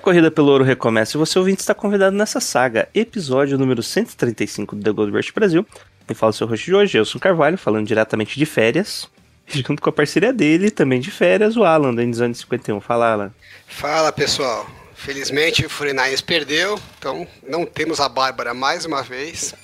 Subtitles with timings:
[0.00, 4.82] Corrida pelo ouro recomeça e você ouvinte está convidado nessa saga, episódio número 135 do
[4.82, 5.64] The Gold Rush Brasil.
[6.06, 9.08] Quem fala é o seu host de hoje, o Carvalho, falando diretamente de férias,
[9.46, 12.80] junto com a parceria dele, também de férias, o Alan, da Endzone 51.
[12.80, 13.34] Fala, Alan.
[13.68, 19.54] Fala pessoal, felizmente o 49ers perdeu, então não temos a Bárbara mais uma vez.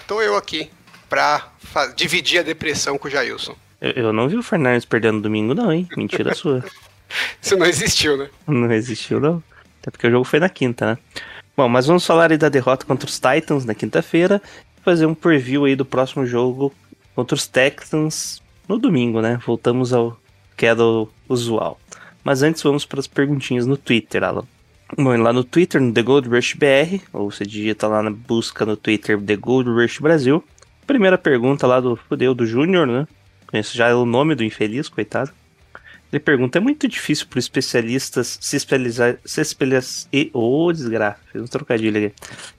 [0.00, 0.70] Estou eu aqui
[1.08, 1.50] para
[1.96, 3.56] dividir a depressão com o Jailson.
[3.80, 5.88] Eu, eu não vi o Fernandes perdendo domingo não, hein?
[5.96, 6.62] Mentira sua.
[7.40, 8.28] Isso não existiu, né?
[8.46, 9.42] Não existiu não.
[9.86, 10.98] Até porque o jogo foi na quinta, né?
[11.56, 14.42] Bom, mas vamos falar aí da derrota contra os Titans na quinta-feira.
[14.82, 16.74] Fazer um preview aí do próximo jogo
[17.14, 19.38] contra os Texans no domingo, né?
[19.46, 20.20] Voltamos ao
[20.56, 21.78] que do usual.
[22.24, 24.44] Mas antes vamos para as perguntinhas no Twitter, Alan.
[24.96, 28.66] Bom, lá no Twitter, no The Gold Rush BR, ou você digita lá na busca
[28.66, 30.42] no Twitter The Gold Rush Brasil.
[30.86, 33.06] Primeira pergunta lá do fudeu do Júnior, né?
[33.46, 35.30] Conheço já o nome do infeliz, coitado.
[36.12, 39.18] Ele pergunta: é muito difícil para especialistas se especializar.
[39.24, 40.30] Se especializar e.
[40.32, 42.14] Ô, desgraça, fez um trocadilho aqui.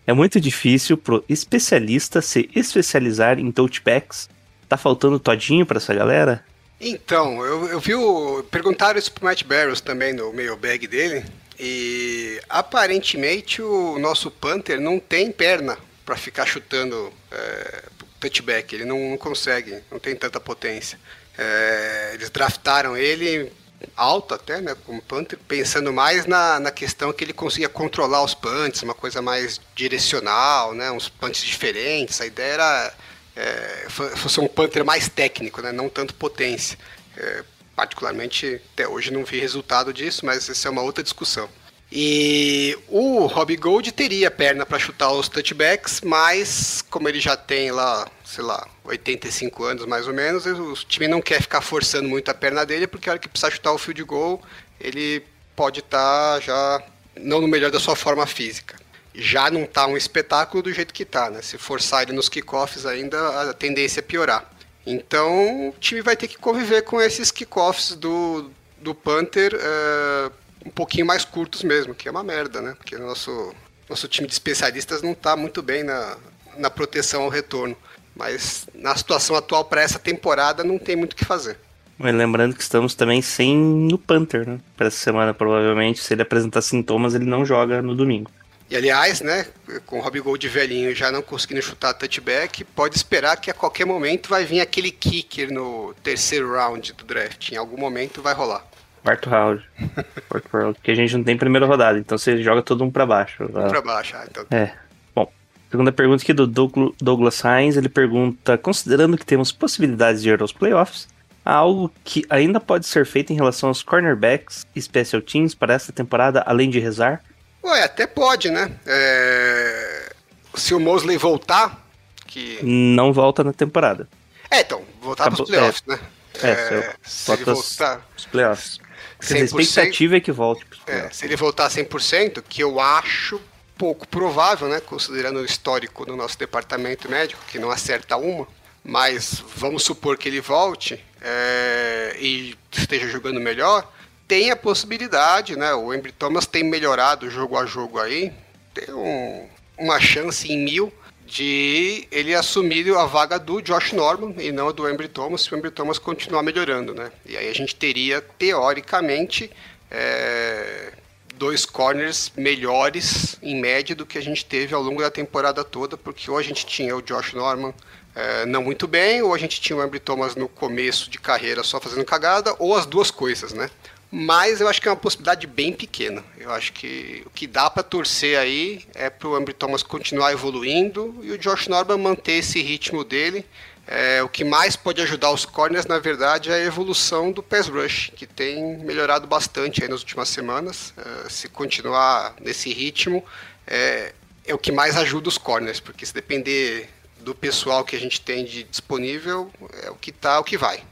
[0.05, 4.29] É muito difícil pro especialista se especializar em touchbacks.
[4.67, 6.43] Tá faltando todinho para essa galera?
[6.79, 8.43] Então, eu, eu vi o.
[8.51, 11.25] Perguntaram isso pro Matt Barrows também no mailbag dele.
[11.59, 17.83] E aparentemente o nosso Panther não tem perna para ficar chutando é,
[18.19, 18.75] touchback.
[18.75, 20.99] Ele não, não consegue, não tem tanta potência.
[21.37, 23.51] É, eles draftaram ele
[23.95, 28.33] alto até, né, como punter, pensando mais na, na questão que ele conseguia controlar os
[28.33, 32.19] punts, uma coisa mais direcional, né, uns punts diferentes.
[32.19, 32.93] A ideia era
[33.35, 36.77] é, fosse um punter mais técnico, né, não tanto potência.
[37.15, 37.43] É,
[37.75, 41.47] particularmente, até hoje não vi resultado disso, mas essa é uma outra discussão.
[41.91, 47.71] E o Robbie Gold teria perna para chutar os touchbacks, mas como ele já tem
[47.71, 52.29] lá, sei lá, 85 anos mais ou menos, o time não quer ficar forçando muito
[52.29, 54.41] a perna dele, porque a hora que precisar chutar o field goal,
[54.81, 55.23] ele
[55.55, 56.83] pode estar tá já
[57.15, 58.75] não no melhor da sua forma física.
[59.15, 61.41] Já não está um espetáculo do jeito que está, né?
[61.41, 64.51] Se forçar ele nos kickoffs ainda, a tendência é piorar.
[64.85, 69.55] Então o time vai ter que conviver com esses kickoffs do, do Panther.
[69.55, 70.31] Uh,
[70.67, 72.75] um pouquinho mais curtos mesmo, que é uma merda, né?
[72.77, 73.53] Porque o nosso,
[73.89, 76.17] nosso time de especialistas não está muito bem na,
[76.57, 77.75] na proteção ao retorno.
[78.15, 81.57] Mas na situação atual para essa temporada não tem muito o que fazer.
[81.97, 84.59] Mas lembrando que estamos também sem o Panther, né?
[84.75, 88.29] Para essa semana, provavelmente, se ele apresentar sintomas, ele não joga no domingo.
[88.69, 89.47] E aliás, né,
[89.85, 93.85] com o Robbie Gold velhinho já não conseguindo chutar touchback, pode esperar que a qualquer
[93.85, 97.51] momento vai vir aquele kicker no terceiro round do draft.
[97.51, 98.67] Em algum momento vai rolar.
[99.03, 99.63] Quarto round.
[100.29, 100.73] Quarto round.
[100.75, 103.43] Porque a gente não tem primeira rodada, então você joga todo um pra baixo.
[103.43, 104.45] Um pra baixo, ah, então.
[104.51, 104.71] É.
[105.15, 105.31] Bom,
[105.71, 110.51] segunda pergunta aqui do Douglas Sainz, ele pergunta, considerando que temos possibilidades de ir aos
[110.51, 111.07] playoffs,
[111.45, 115.73] há algo que ainda pode ser feito em relação aos cornerbacks e special teams para
[115.73, 117.23] essa temporada, além de rezar?
[117.63, 118.71] Ué, até pode, né?
[118.85, 120.11] É...
[120.55, 121.85] Se o Mosley voltar,
[122.25, 122.59] que...
[122.63, 124.07] Não volta na temporada.
[124.51, 125.91] É, então, voltar Acabou, pros playoffs, é.
[125.91, 125.99] né?
[126.43, 128.05] É, é se ele voltar...
[128.17, 128.86] Os playoffs.
[129.19, 130.65] A expectativa é que volte.
[130.85, 133.41] É, se ele voltar 100%, que eu acho
[133.77, 138.47] pouco provável, né, considerando o histórico do nosso departamento médico, que não acerta uma,
[138.83, 143.91] mas vamos supor que ele volte é, e esteja jogando melhor,
[144.27, 148.33] tem a possibilidade, né, o Embry Thomas tem melhorado jogo a jogo aí,
[148.73, 149.47] tem um,
[149.77, 150.91] uma chance em mil
[151.27, 155.53] de ele assumir a vaga do Josh Norman e não a do Embry Thomas, se
[155.53, 157.11] o Embry Thomas continuar melhorando, né?
[157.25, 159.51] E aí a gente teria, teoricamente,
[159.91, 160.93] é,
[161.35, 165.97] dois corners melhores, em média, do que a gente teve ao longo da temporada toda,
[165.97, 167.73] porque ou a gente tinha o Josh Norman
[168.15, 171.61] é, não muito bem, ou a gente tinha o Embry Thomas no começo de carreira
[171.61, 173.69] só fazendo cagada, ou as duas coisas, né?
[174.09, 176.23] Mas eu acho que é uma possibilidade bem pequena.
[176.37, 180.31] Eu acho que o que dá para torcer aí é para o Ambry Thomas continuar
[180.31, 183.45] evoluindo e o Josh Norman manter esse ritmo dele.
[183.85, 187.67] É, o que mais pode ajudar os corners, na verdade, é a evolução do pass
[187.69, 190.93] rush, que tem melhorado bastante aí nas últimas semanas.
[190.97, 193.23] É, se continuar nesse ritmo,
[193.65, 194.13] é,
[194.45, 196.89] é o que mais ajuda os corners, porque se depender
[197.19, 199.51] do pessoal que a gente tem de disponível,
[199.83, 200.83] é o que tá, o que vai.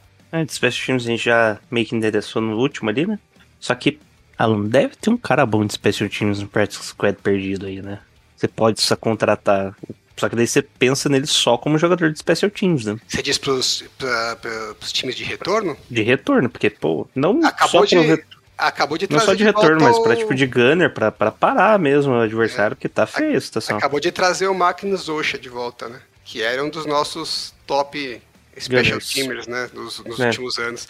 [0.42, 3.20] É, de Special Teams a gente já meio que endereçou no último ali, né?
[3.60, 4.00] Só que
[4.38, 8.00] Alan, deve ter um cara bom de Special Teams no Practice Squad perdido aí, né?
[8.36, 9.76] Você pode só contratar.
[10.18, 12.98] Só que daí você pensa nele só como jogador de Special Teams, né?
[13.08, 15.76] Você diz pros, pra, pra, pros times de retorno?
[15.90, 18.24] De retorno, porque, pô, não Acabou só de, pelo re-
[18.58, 21.12] acabou de Não trazer só de volta retorno, mas o- pra tipo de gunner, pra,
[21.12, 23.78] pra parar mesmo o adversário, que tá feio a situação.
[23.78, 26.00] Acabou de trazer o Magnus Osha de volta, né?
[26.24, 28.22] Que era um dos nossos top
[28.60, 29.70] special teamers, né?
[29.74, 30.28] Nos, nos É.
[30.28, 30.88] últimos anos.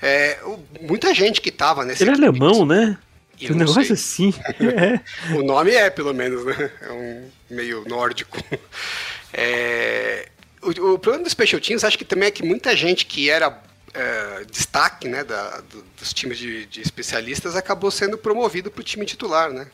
[0.00, 2.96] É, o- muita gente que tava nesse Ele é alemão, né?
[3.40, 4.28] Eu um negócio sei.
[4.28, 4.34] assim.
[4.60, 5.00] É.
[5.36, 6.70] O nome é, pelo menos, né?
[6.82, 8.38] É um meio nórdico.
[9.32, 10.28] É,
[10.60, 13.50] o, o problema dos Special Teams, acho que também é que muita gente que era
[13.94, 18.84] é, destaque né, da- do- dos times de, de especialistas acabou sendo promovido para o
[18.84, 19.66] time titular, né?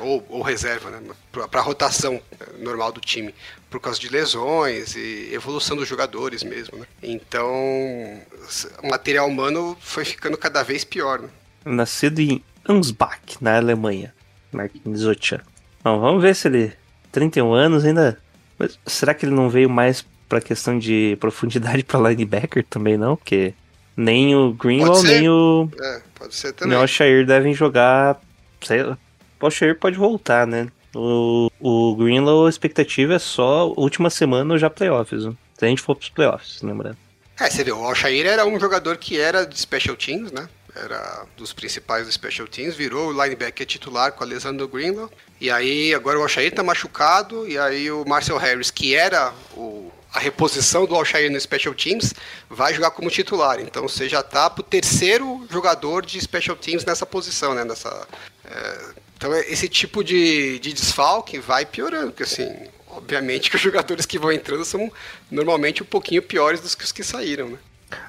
[0.00, 1.00] Ou, ou reserva, né?
[1.32, 3.34] Para a rotação é, normal do time,
[3.70, 6.86] por causa de lesões e evolução dos jogadores mesmo, né?
[7.02, 7.50] Então,
[8.82, 11.28] o material humano foi ficando cada vez pior, né?
[11.64, 14.14] Nascido em Ansbach, na Alemanha.
[14.52, 15.42] Marquinhos Ocha.
[15.82, 16.72] Vamos ver se ele.
[17.10, 18.18] 31 anos ainda.
[18.86, 23.16] Será que ele não veio mais pra questão de profundidade pra linebacker também, não?
[23.16, 23.54] Porque
[23.96, 24.56] nem o
[24.96, 25.06] ser.
[25.06, 25.68] nem o.
[25.80, 26.78] É, pode ser Nem também.
[26.78, 28.20] o Alshair devem jogar.
[28.62, 28.98] Sei lá.
[29.40, 30.68] O Alshair pode voltar, né?
[30.94, 35.24] O, o Greenlaw, a expectativa é só última semana já playoffs.
[35.24, 35.34] né?
[35.58, 36.96] Se a gente for pros playoffs, lembrando.
[37.38, 40.48] É, você vê, o Alshair era um jogador que era de special teams, né?
[40.76, 45.10] Era dos principais dos special teams, virou o linebacker titular com a lesão do Greenlaw.
[45.40, 49.90] E aí agora o Alshair tá machucado, e aí o Marcel Harris, que era o,
[50.14, 52.14] a reposição do Alshair no special teams,
[52.48, 53.58] vai jogar como titular.
[53.60, 57.64] Então você já tá pro terceiro jogador de special teams nessa posição, né?
[57.64, 58.06] Nessa,
[58.44, 58.78] é,
[59.16, 62.54] então esse tipo de, de desfalque vai piorando, porque assim,
[62.88, 64.90] obviamente que os jogadores que vão entrando são
[65.30, 67.58] normalmente um pouquinho piores dos que os que saíram, né?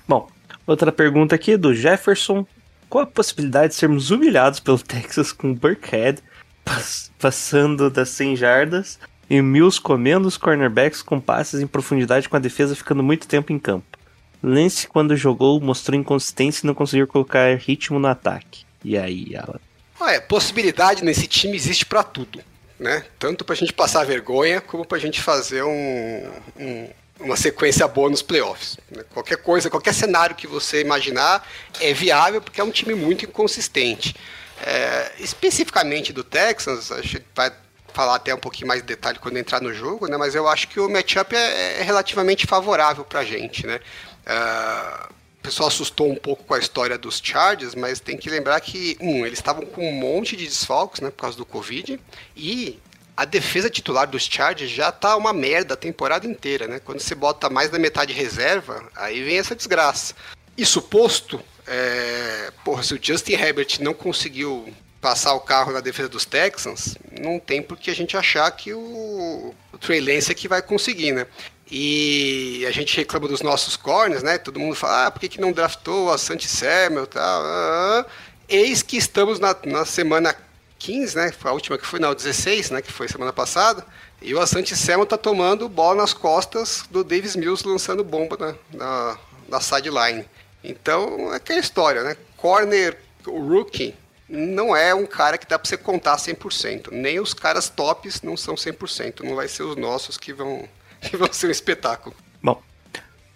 [0.08, 0.30] Bom,
[0.68, 2.46] outra pergunta aqui do Jefferson.
[2.88, 6.22] Qual a possibilidade de sermos humilhados pelo Texas com Burkhead
[6.64, 9.00] pass- passando das 100 jardas
[9.30, 13.52] e Mills comendo os cornerbacks com passes em profundidade com a defesa ficando muito tempo
[13.52, 13.98] em campo?
[14.44, 18.64] Lance, quando jogou, mostrou inconsistência e não conseguiu colocar ritmo no ataque.
[18.84, 19.60] E aí, Alan?
[20.00, 22.40] Olha, possibilidade nesse time existe pra tudo,
[22.80, 23.04] né?
[23.18, 26.30] Tanto pra gente passar vergonha, como pra gente fazer um,
[26.60, 26.90] um-
[27.22, 28.78] uma sequência boa nos playoffs.
[28.92, 29.04] né?
[29.14, 31.48] Qualquer coisa, qualquer cenário que você imaginar
[31.80, 34.14] é viável, porque é um time muito inconsistente.
[34.62, 37.52] É, especificamente do Texans, a gente vai
[37.96, 40.18] falar até um pouquinho mais de detalhe quando entrar no jogo, né?
[40.18, 43.80] Mas eu acho que o matchup é, é relativamente favorável pra gente, né?
[44.26, 45.08] Ah,
[45.40, 48.98] o pessoal assustou um pouco com a história dos Chargers, mas tem que lembrar que,
[49.00, 52.00] um, eles estavam com um monte de desfalques, né, por causa do Covid,
[52.36, 52.80] e
[53.16, 56.82] a defesa titular dos Chargers já tá uma merda a temporada inteira, né?
[56.84, 60.14] Quando você bota mais da metade reserva, aí vem essa desgraça.
[60.58, 62.52] Isso posto, é...
[62.66, 64.68] porra, se o Justin Herbert não conseguiu
[65.06, 68.74] passar o carro na defesa dos Texans, não tem por que a gente achar que
[68.74, 71.28] o, o Trey Lance é que vai conseguir, né?
[71.70, 74.40] E a gente reclama dos nossos corners, né?
[74.40, 77.44] Todo mundo fala, ah, por que, que não draftou a Santi Samuel e tal?
[77.44, 78.06] Ah, ah.
[78.50, 80.36] Eis que estamos na, na semana
[80.80, 81.32] 15, né?
[81.32, 82.82] Foi a última que foi, não, 16, né?
[82.82, 83.86] Que foi semana passada.
[84.24, 88.56] E o Asante Samuel tá tomando bola nas costas do Davis Mills lançando bomba na,
[88.74, 89.20] na,
[89.50, 90.26] na sideline.
[90.64, 92.18] Então, é aquela história, né?
[92.36, 92.98] Corner,
[93.28, 93.94] o rookie,
[94.36, 96.92] não é um cara que dá pra você contar 100%.
[96.92, 99.22] Nem os caras tops não são 100%.
[99.22, 100.68] Não vai ser os nossos que vão,
[101.02, 102.16] que vão ser um espetáculo.
[102.42, 102.62] Bom,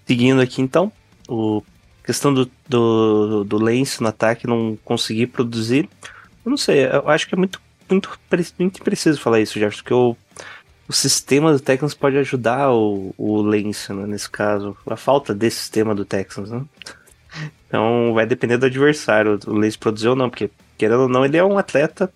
[0.05, 0.91] seguindo aqui então,
[1.27, 1.63] o
[2.03, 5.87] questão do, do, do Lance no ataque não conseguir produzir.
[6.43, 8.19] Eu não sei, eu acho que é muito, muito,
[8.57, 10.17] muito preciso falar isso, Jefferson, porque o,
[10.87, 14.75] o sistema do Texans pode ajudar o, o Lance, né, nesse caso.
[14.87, 16.65] A falta desse sistema do Texans, né?
[17.67, 20.49] Então vai depender do adversário, o Lance produzir ou não, porque
[20.79, 22.11] querendo ou não, ele é um atleta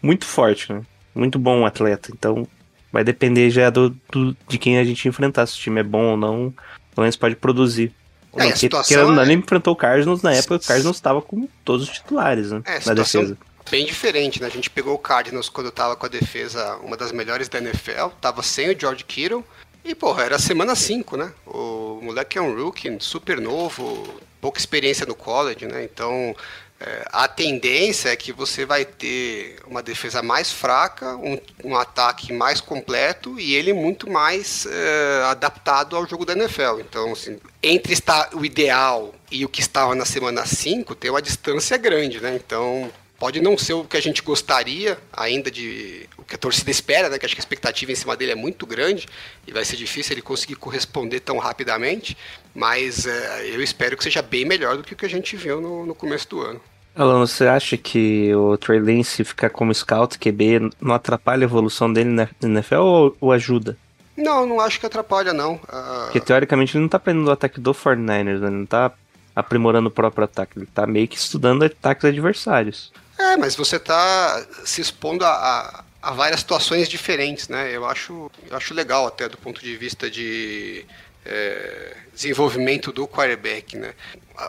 [0.00, 0.82] muito forte, né?
[1.14, 2.10] Muito bom atleta.
[2.12, 2.46] Então
[2.92, 5.46] vai depender já do, do- de quem a gente enfrentar.
[5.46, 6.54] Se o time é bom ou não,
[6.96, 7.92] o Lance pode produzir.
[8.36, 10.96] É, Não, situação querendo ou não, é- ele enfrentou o Cardinals na época, o Cardinals
[10.96, 12.62] estava com todos os titulares, né?
[12.64, 13.36] É, na defesa.
[13.70, 14.46] bem diferente, né?
[14.46, 18.08] A gente pegou o Cardinals quando tava com a defesa, uma das melhores da NFL,
[18.20, 19.44] tava sem o George Kittle.
[19.84, 21.32] E, porra, era semana 5, né?
[21.46, 24.06] O moleque é um rookie, super novo,
[24.40, 25.82] pouca experiência no college, né?
[25.84, 26.34] Então,
[26.84, 32.32] é, a tendência é que você vai ter uma defesa mais fraca, um, um ataque
[32.32, 36.80] mais completo e ele muito mais é, adaptado ao jogo da NFL.
[36.80, 41.22] Então, assim, entre estar o ideal e o que estava na semana 5, tem uma
[41.22, 42.34] distância grande, né?
[42.34, 46.72] Então, pode não ser o que a gente gostaria ainda de o que a torcida
[46.72, 47.16] espera, né?
[47.16, 49.06] Que acho que a expectativa em cima dele é muito grande
[49.46, 52.16] e vai ser difícil ele conseguir corresponder tão rapidamente.
[52.52, 55.60] Mas é, eu espero que seja bem melhor do que o que a gente viu
[55.60, 56.60] no, no começo do ano.
[56.94, 61.92] Alan, você acha que o Trey Lance ficar como scout QB não atrapalha a evolução
[61.92, 63.76] dele na NFL ou, ou ajuda?
[64.16, 65.58] Não, não acho que atrapalha, não.
[65.68, 68.48] Ah, Porque teoricamente ele não tá aprendendo o ataque do 49ers, né?
[68.48, 68.92] ele não tá
[69.34, 72.92] aprimorando o próprio ataque, ele tá meio que estudando ataques adversários.
[73.18, 77.74] É, mas você tá se expondo a, a, a várias situações diferentes, né?
[77.74, 80.84] Eu acho, eu acho legal até do ponto de vista de
[81.24, 83.94] é, desenvolvimento do quarterback, né?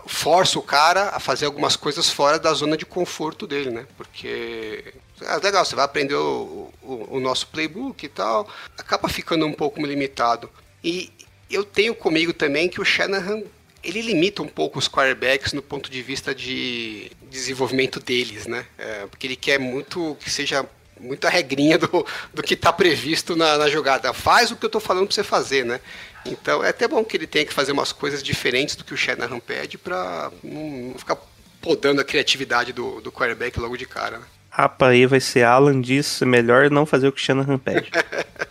[0.07, 3.85] Força o cara a fazer algumas coisas fora da zona de conforto dele, né?
[3.97, 8.47] Porque é legal, você vai aprender o, o, o nosso playbook e tal,
[8.77, 10.49] acaba ficando um pouco limitado.
[10.83, 11.11] E
[11.49, 13.43] eu tenho comigo também que o Shanahan
[13.83, 18.65] ele limita um pouco os quarterbacks no ponto de vista de desenvolvimento deles, né?
[18.77, 20.65] É, porque ele quer muito que seja
[21.03, 24.13] muita regrinha do, do que está previsto na, na, jogada.
[24.13, 25.79] Faz o que eu estou falando para você fazer, né?
[26.25, 28.97] Então é até bom que ele tenha que fazer umas coisas diferentes do que o
[28.97, 31.17] Shanahan pede para não, não, ficar
[31.61, 34.19] podando a criatividade do, do quarterback logo de cara.
[34.19, 34.25] Né?
[34.49, 37.91] Rapa aí vai ser Alan disse melhor não fazer o que o Shanahan pede.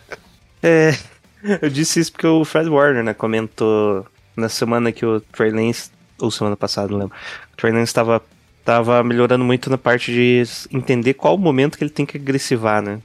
[0.61, 0.95] é,
[1.61, 4.05] eu disse isso porque o Fred Warner né, comentou
[4.35, 7.15] na semana que o Trey Lance, ou semana passada, não lembro,
[7.53, 8.21] o Trey Lance estava
[8.63, 12.81] tava melhorando muito na parte de entender qual o momento que ele tem que agressivar,
[12.81, 13.01] né?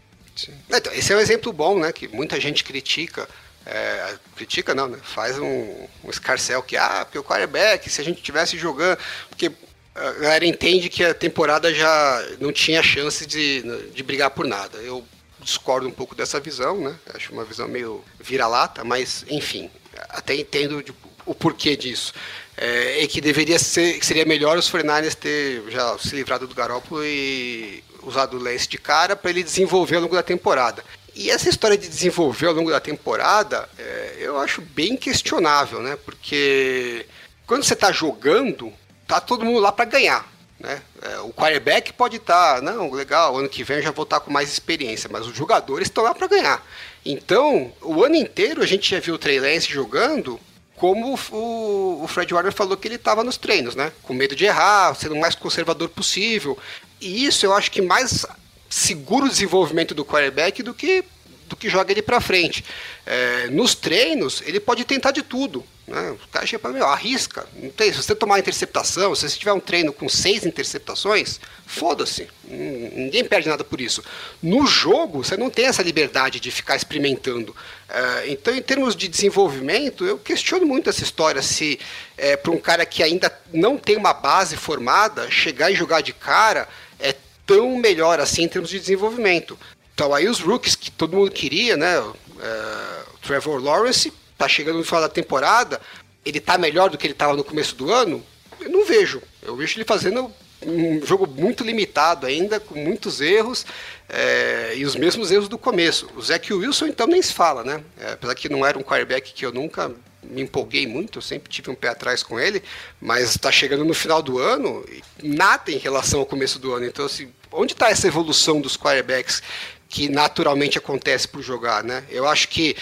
[0.68, 1.92] Então, esse é um exemplo bom, né?
[1.92, 3.28] Que muita gente critica.
[3.66, 4.98] É, critica não, né?
[5.02, 8.98] Faz um, um escarcel que, ah, porque o quarterback, se a gente tivesse jogando.
[9.28, 9.50] Porque
[9.94, 13.62] a galera entende que a temporada já não tinha chance de,
[13.92, 14.78] de brigar por nada.
[14.78, 15.04] Eu
[15.40, 16.94] discordo um pouco dessa visão, né?
[17.14, 19.70] Acho uma visão meio vira-lata, mas enfim,
[20.10, 22.12] até entendo tipo, o porquê disso.
[22.60, 27.04] É, que deveria ser, que seria melhor os 49 ter já se livrado do Garoppolo
[27.04, 30.84] e usado o Lance de cara para ele desenvolver ao longo da temporada.
[31.14, 35.96] E essa história de desenvolver ao longo da temporada, é, eu acho bem questionável, né?
[36.04, 37.06] Porque
[37.46, 38.72] quando você está jogando,
[39.06, 40.26] tá todo mundo lá para ganhar.
[40.58, 40.82] Né?
[41.02, 44.18] É, o quarterback pode estar, tá, não, legal, ano que vem eu já vou estar
[44.18, 46.66] tá com mais experiência, mas os jogadores estão lá para ganhar.
[47.06, 50.38] Então, o ano inteiro a gente já viu o Trey Lance jogando
[50.78, 53.92] como o, o Fred Warner falou que ele estava nos treinos, né?
[54.02, 56.56] Com medo de errar, sendo o mais conservador possível.
[57.00, 58.24] E isso eu acho que mais
[58.68, 61.04] segura o desenvolvimento do quarterback do que
[61.48, 62.64] do que joga ele para frente.
[63.06, 65.64] É, nos treinos, ele pode tentar de tudo.
[65.88, 66.10] Né?
[66.10, 67.46] O cara chega para mim, arrisca.
[67.54, 72.28] Não tem, se você tomar interceptação, se você tiver um treino com seis interceptações, foda-se.
[72.44, 74.04] Ninguém perde nada por isso.
[74.42, 77.56] No jogo, você não tem essa liberdade de ficar experimentando.
[77.88, 81.40] É, então, em termos de desenvolvimento, eu questiono muito essa história.
[81.40, 81.80] Se
[82.18, 86.12] é, para um cara que ainda não tem uma base formada, chegar e jogar de
[86.12, 86.68] cara
[87.00, 87.14] é
[87.46, 89.58] tão melhor assim em termos de desenvolvimento.
[89.98, 91.98] Então aí os rookies que todo mundo queria, né?
[91.98, 95.80] O Trevor Lawrence tá chegando no final da temporada,
[96.24, 98.24] ele tá melhor do que ele estava no começo do ano?
[98.60, 99.20] Eu não vejo.
[99.42, 100.32] Eu vejo ele fazendo
[100.64, 103.66] um jogo muito limitado ainda, com muitos erros,
[104.08, 106.08] é, e os mesmos erros do começo.
[106.14, 107.82] O Zach Wilson, então, nem se fala, né?
[107.98, 109.90] É, apesar que não era um quarterback que eu nunca
[110.22, 112.62] me empolguei muito, eu sempre tive um pé atrás com ele,
[113.00, 114.84] mas está chegando no final do ano,
[115.20, 116.86] nada em relação ao começo do ano.
[116.86, 119.42] Então, assim, onde está essa evolução dos quarterbacks
[119.88, 122.04] que naturalmente acontece por jogar, né?
[122.10, 122.76] Eu acho que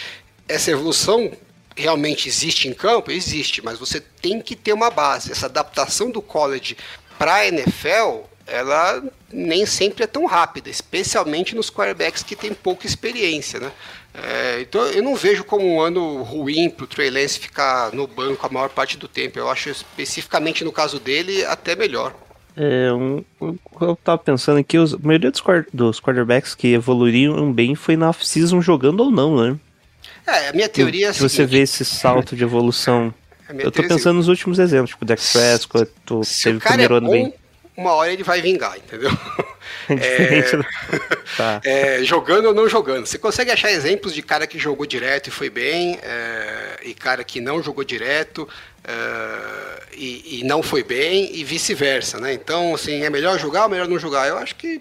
[0.49, 1.33] essa evolução
[1.77, 5.31] realmente existe em campo, existe, mas você tem que ter uma base.
[5.31, 6.77] Essa adaptação do college
[7.19, 12.87] para a NFL, ela nem sempre é tão rápida, especialmente nos quarterbacks que têm pouca
[12.87, 13.73] experiência, né?
[14.15, 18.07] É, então eu não vejo como um ano ruim para o Trey Lance ficar no
[18.07, 19.39] banco a maior parte do tempo.
[19.39, 22.15] Eu acho especificamente no caso dele até melhor.
[22.57, 23.23] É, um,
[23.81, 28.09] eu tava pensando aqui, os, a maioria dos, dos quarterbacks que evoluíram bem foi na
[28.09, 29.59] off-season jogando ou não, né?
[30.27, 33.13] É, a minha teoria é Se você vê esse salto de evolução.
[33.59, 36.99] eu tô é pensando nos últimos exemplos, tipo Dex Prescott, tu teve o primeiro é
[36.99, 37.35] ano bem.
[37.77, 39.11] Uma hora ele vai vingar, entendeu?
[39.89, 40.43] É,
[41.37, 41.61] tá.
[41.65, 43.07] é, jogando ou não jogando.
[43.07, 47.23] Você consegue achar exemplos de cara que jogou direto e foi bem, é, e cara
[47.23, 48.49] que não jogou direto
[48.87, 52.33] uh, e, e, não foi bem e vice-versa, né?
[52.33, 54.29] Então, assim, é melhor jogar ou melhor não jogar?
[54.29, 54.81] Eu acho que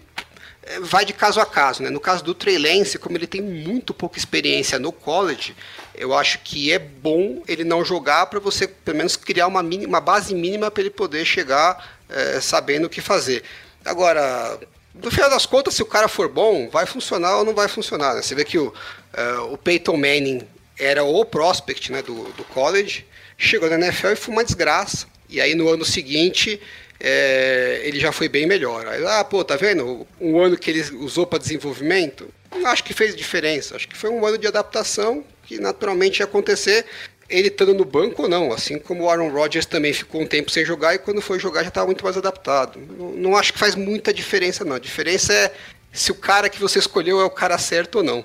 [0.64, 1.90] é, vai de caso a caso, né?
[1.90, 5.56] No caso do Trey Lance, como ele tem muito pouca experiência no college,
[5.94, 9.90] eu acho que é bom ele não jogar para você, pelo menos, criar uma, mínima,
[9.90, 13.44] uma base mínima para ele poder chegar é, sabendo o que fazer.
[13.84, 14.60] Agora,
[14.94, 18.16] no final das contas, se o cara for bom, vai funcionar ou não vai funcionar.
[18.16, 18.22] Né?
[18.22, 20.48] Você vê que o, uh, o Peyton Manning
[20.80, 23.06] era o prospect né, do, do college,
[23.38, 25.08] Chegou na NFL e foi uma desgraça.
[25.30, 26.60] E aí no ano seguinte
[27.00, 28.88] é, ele já foi bem melhor.
[28.88, 30.08] Aí, ah, pô, tá vendo?
[30.20, 33.76] Um ano que ele usou para desenvolvimento, não acho que fez diferença.
[33.76, 36.86] Acho que foi um ano de adaptação que naturalmente ia acontecer.
[37.28, 40.52] ele estando no banco ou não, assim como o Aaron Rodgers também ficou um tempo
[40.52, 42.80] sem jogar e quando foi jogar já estava muito mais adaptado.
[42.80, 44.76] Não, não acho que faz muita diferença não.
[44.76, 45.52] A diferença é
[45.92, 48.24] se o cara que você escolheu é o cara certo ou não.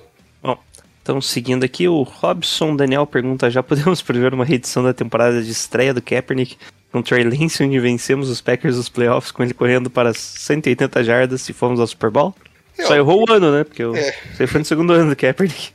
[1.01, 5.51] Então seguindo aqui, o Robson Daniel pergunta: já podemos prever uma reedição da temporada de
[5.51, 6.57] estreia do Kaepernick
[6.91, 11.47] com Trey Lance, onde vencemos os Packers nos playoffs com ele correndo para 180 jardas
[11.49, 12.35] e fomos ao Super Bowl?
[12.77, 13.63] Eu- Só errou o ano, né?
[13.63, 14.13] Porque eu, É.
[14.35, 15.71] você foi no segundo ano do Kaepernick.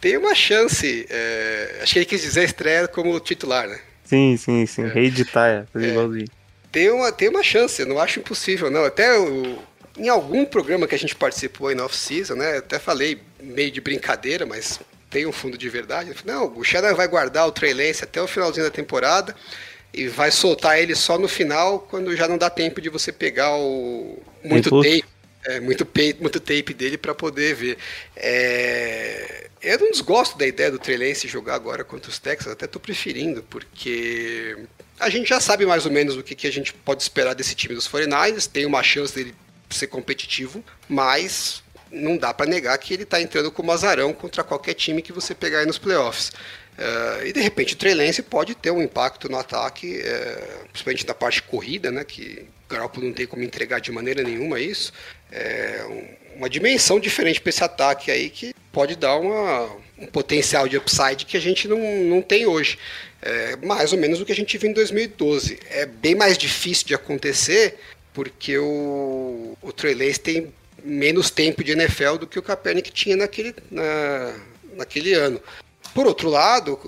[0.00, 3.78] Tem uma chance, é, acho que ele quis dizer estreia como titular, né?
[4.04, 4.86] Sim, sim, sim.
[4.86, 5.64] Reeditar, é.
[5.72, 6.26] Fazer igualzinho.
[6.70, 8.84] Tem uma, tem uma chance, eu não acho impossível, não.
[8.84, 9.58] Até o-
[9.96, 12.58] em algum programa que a gente participou aí na off-season, né?
[12.58, 16.14] Até falei meio de brincadeira, mas tem um fundo de verdade.
[16.24, 19.34] Não, o Shanahan vai guardar o Trey Lance até o finalzinho da temporada
[19.92, 23.56] e vai soltar ele só no final, quando já não dá tempo de você pegar
[23.56, 25.04] o muito tape,
[25.44, 25.86] é, muito,
[26.20, 27.78] muito tape dele para poder ver.
[28.16, 32.66] É, eu não desgosto da ideia do Trey Lance jogar agora contra os Texans, até
[32.66, 34.56] tô preferindo, porque
[34.98, 37.54] a gente já sabe mais ou menos o que, que a gente pode esperar desse
[37.54, 39.34] time dos 49ers, tem uma chance dele
[39.74, 44.74] ser competitivo, mas não dá para negar que ele tá entrando como azarão contra qualquer
[44.74, 46.32] time que você pegar aí nos playoffs.
[46.76, 51.06] Eh, e de repente o Trey Lance pode ter um impacto no ataque, eh, principalmente
[51.06, 52.02] na parte corrida, né?
[52.04, 54.92] Que o Garoppolo não tem como entregar de maneira nenhuma isso.
[55.30, 60.66] É um- uma dimensão diferente para esse ataque aí que pode dar uma, um potencial
[60.66, 62.76] de upside que a gente não, não tem hoje.
[63.22, 65.60] É mais ou menos o que a gente viu em 2012.
[65.70, 67.78] É bem mais difícil de acontecer
[68.14, 73.16] porque o, o Trey Lance tem menos tempo de NFL do que o Kaepernick tinha
[73.16, 74.34] naquele, na,
[74.76, 75.42] naquele ano.
[75.92, 76.78] Por outro lado,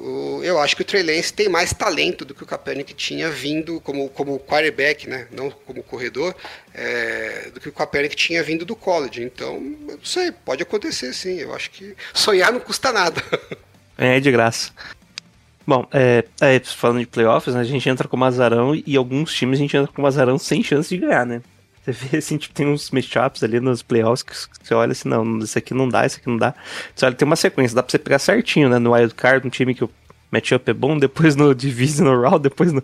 [0.43, 3.81] eu acho que o Trey Lance tem mais talento do que o Kaepernick tinha vindo
[3.81, 5.29] como, como quarterback, né?
[5.31, 6.35] não como corredor,
[6.75, 9.23] é, do que o Kaepernick tinha vindo do college.
[9.23, 9.55] Então,
[9.89, 11.39] eu não sei, pode acontecer sim.
[11.39, 13.23] Eu acho que sonhar não custa nada.
[13.99, 14.73] É de graça.
[15.67, 19.59] Bom, é, é, falando de playoffs, né, a gente entra com azarão e alguns times
[19.59, 21.43] a gente entra com azarão sem chance de ganhar, né?
[21.85, 25.39] Você vê assim, tipo, tem uns matchups ali nos playoffs que você olha assim, não,
[25.39, 26.55] isso aqui não dá, isso aqui não dá.
[26.95, 28.79] Você olha, tem uma sequência, dá pra você pegar certinho, né?
[28.79, 29.91] No wild card, um time que o
[30.31, 32.83] matchup é bom, depois no divisional round, depois no,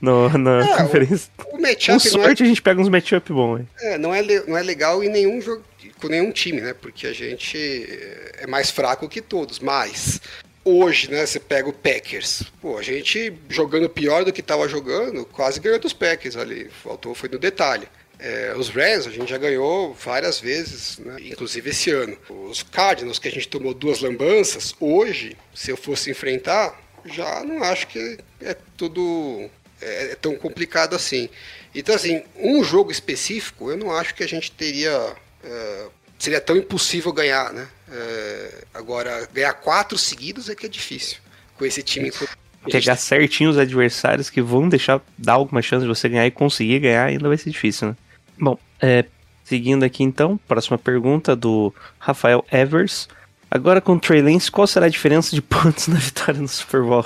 [0.00, 1.28] no, na É, o- conferência.
[1.38, 3.62] O Com matchup não é sorte a gente pega uns matchup bons?
[3.80, 5.62] É, não é, não é legal em nenhum jogo,
[6.00, 6.72] com nenhum time, né?
[6.72, 7.56] Porque a gente
[8.38, 9.58] é mais fraco que todos.
[9.58, 10.20] Mas
[10.66, 11.24] hoje, né?
[11.24, 12.42] Você pega o Packers.
[12.60, 16.68] Pô, a gente jogando pior do que tava jogando, quase ganhou dos Packers ali.
[16.82, 17.88] Faltou, foi no detalhe.
[18.18, 21.16] É, os Rams a gente já ganhou várias vezes, né?
[21.20, 22.16] inclusive esse ano.
[22.28, 27.62] Os Cardinals, que a gente tomou duas lambanças, hoje, se eu fosse enfrentar, já não
[27.62, 29.48] acho que é tudo
[29.80, 31.28] é, é tão complicado assim.
[31.74, 35.14] Então, assim, um jogo específico, eu não acho que a gente teria.
[35.44, 35.86] é,
[36.26, 37.68] seria tão impossível ganhar, né?
[37.88, 41.18] É, agora, ganhar quatro seguidos é que é difícil.
[41.56, 42.10] Com esse time.
[42.10, 42.28] gente
[42.68, 46.80] Pegar certinho os adversários que vão deixar dar alguma chance de você ganhar e conseguir
[46.80, 47.96] ganhar ainda vai ser difícil, né?
[48.36, 49.04] Bom, é,
[49.44, 53.08] seguindo aqui então, próxima pergunta do Rafael Evers.
[53.48, 56.82] Agora com o Trey Lance, qual será a diferença de pontos na vitória no Super
[56.82, 57.04] Bowl?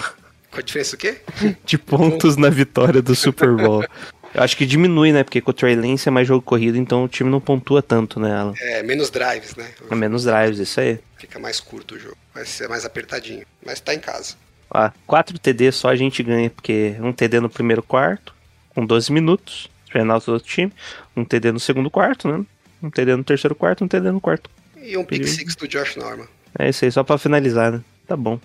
[0.51, 1.21] Com a diferença o quê?
[1.63, 3.85] De pontos na vitória do Super Bowl.
[4.35, 5.25] Eu acho que diminui, né?
[5.25, 8.21] Porque com o Trey Lance é mais jogo corrido, então o time não pontua tanto,
[8.21, 8.33] né?
[8.33, 8.55] Alan?
[8.61, 9.69] É, menos drives, né?
[9.91, 11.01] É menos drives, isso aí.
[11.19, 12.17] Fica mais curto o jogo.
[12.33, 13.45] Vai ser mais apertadinho.
[13.65, 14.35] Mas tá em casa.
[14.71, 18.33] Ó, 4 TD só a gente ganha, porque um TD no primeiro quarto,
[18.69, 20.73] com 12 minutos, penal do outro time,
[21.17, 22.45] um TD no segundo quarto, né?
[22.81, 24.49] Um TD no terceiro quarto, um TD no quarto.
[24.81, 26.27] E um pick six do Josh Norman.
[26.59, 27.81] É isso aí, só pra finalizar, né?
[28.07, 28.41] Tá bom.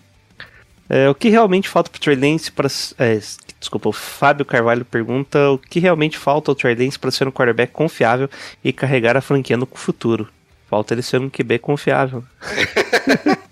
[0.90, 2.68] É, o que realmente falta pro Trey Lance pra...
[3.00, 3.20] é,
[3.60, 7.32] desculpa, o Fábio Carvalho pergunta o que realmente falta ao Trey Lance pra ser um
[7.32, 8.30] quarterback confiável
[8.64, 10.30] e carregar a franquia no futuro.
[10.70, 12.24] Falta ele ser um QB confiável.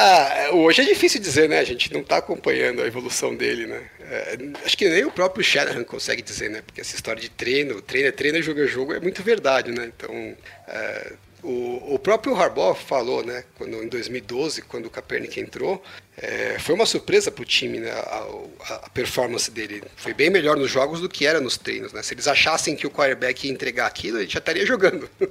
[0.00, 1.58] Ah, hoje é difícil dizer, né?
[1.58, 3.82] A gente não tá acompanhando a evolução dele, né?
[4.00, 6.62] É, acho que nem o próprio Shanahan consegue dizer, né?
[6.64, 9.90] Porque essa história de treino, treino é treino, jogo é jogo, é muito verdade, né?
[9.96, 10.36] Então,
[10.68, 13.44] é, o, o próprio Harbaugh falou, né?
[13.56, 15.80] Quando, em 2012, quando o Kaepernick entrou,
[16.16, 17.90] é, foi uma surpresa pro time, né?
[17.92, 18.26] A,
[18.70, 22.02] a- performance dele foi bem melhor nos jogos do que era nos treinos, né?
[22.02, 25.08] Se eles achassem que o quarterback ia entregar aquilo, ele já estaria jogando.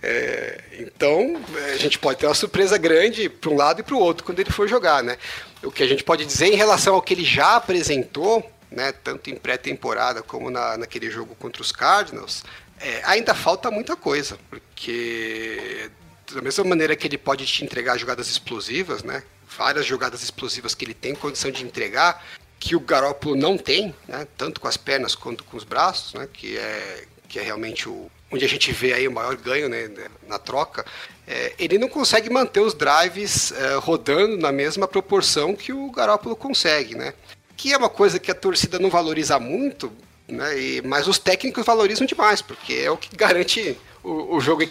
[0.00, 1.40] É, então,
[1.72, 4.38] a gente pode ter uma surpresa grande para um lado e para o outro quando
[4.38, 5.18] ele for jogar, né?
[5.62, 8.92] O que a gente pode dizer em relação ao que ele já apresentou, né?
[8.92, 12.44] Tanto em pré-temporada como na, naquele jogo contra os Cardinals,
[12.80, 15.90] é, ainda falta muita coisa, porque
[16.34, 19.22] da mesma maneira que ele pode te entregar jogadas explosivas, né?
[19.56, 22.24] Várias jogadas explosivas que ele tem condição de entregar,
[22.60, 24.26] que o Garoppolo não tem, né?
[24.36, 26.28] Tanto com as pernas quanto com os braços, né?
[26.32, 29.90] Que é, que é realmente o, onde a gente vê aí o maior ganho né,
[30.26, 30.84] na troca,
[31.26, 36.36] é, ele não consegue manter os drives é, rodando na mesma proporção que o Garoppolo
[36.36, 37.14] consegue, né?
[37.56, 39.92] Que é uma coisa que a torcida não valoriza muito,
[40.28, 40.60] né?
[40.60, 44.62] E, mas os técnicos valorizam demais, porque é o que garante o, o jogo,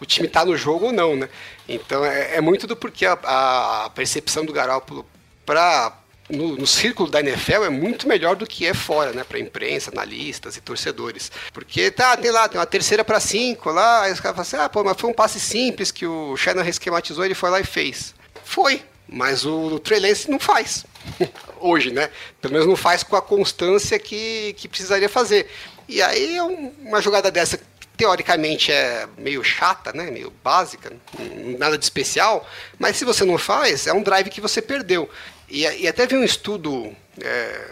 [0.00, 1.28] o time está no jogo ou não, né?
[1.68, 3.12] Então é, é muito do porquê a,
[3.84, 5.06] a percepção do Garoppolo
[5.44, 5.96] para
[6.28, 9.24] no, no, círculo da NFL é muito melhor do que é fora, né?
[9.24, 11.30] Para imprensa, analistas e torcedores.
[11.52, 14.56] Porque tá, tem lá, tem uma terceira para cinco lá, aí os caras falam assim:
[14.56, 17.64] ah, pô, mas foi um passe simples que o Shannon esquematizou, ele foi lá e
[17.64, 18.14] fez.
[18.44, 20.86] Foi, mas o, o Trey Lance não faz.
[21.60, 22.10] Hoje, né?
[22.40, 25.50] Pelo menos não faz com a constância que, que precisaria fazer.
[25.88, 27.58] E aí é um, uma jogada dessa
[27.96, 30.10] teoricamente é meio chata, né?
[30.10, 30.90] Meio básica,
[31.58, 35.10] nada de especial, mas se você não faz, é um drive que você perdeu.
[35.50, 36.96] E, e até vi um estudo,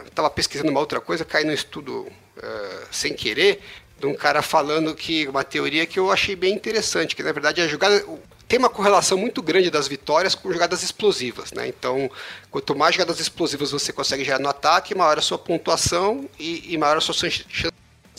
[0.04, 2.06] estava é, pesquisando uma outra coisa, caí no estudo
[2.42, 3.62] é, sem querer,
[3.98, 7.62] de um cara falando que uma teoria que eu achei bem interessante, que na verdade
[7.62, 8.04] a jogada
[8.48, 11.68] tem uma correlação muito grande das vitórias com jogadas explosivas, né?
[11.68, 12.10] Então,
[12.50, 16.78] quanto mais jogadas explosivas você consegue gerar no ataque, maior a sua pontuação e, e
[16.78, 17.44] maior a sua chance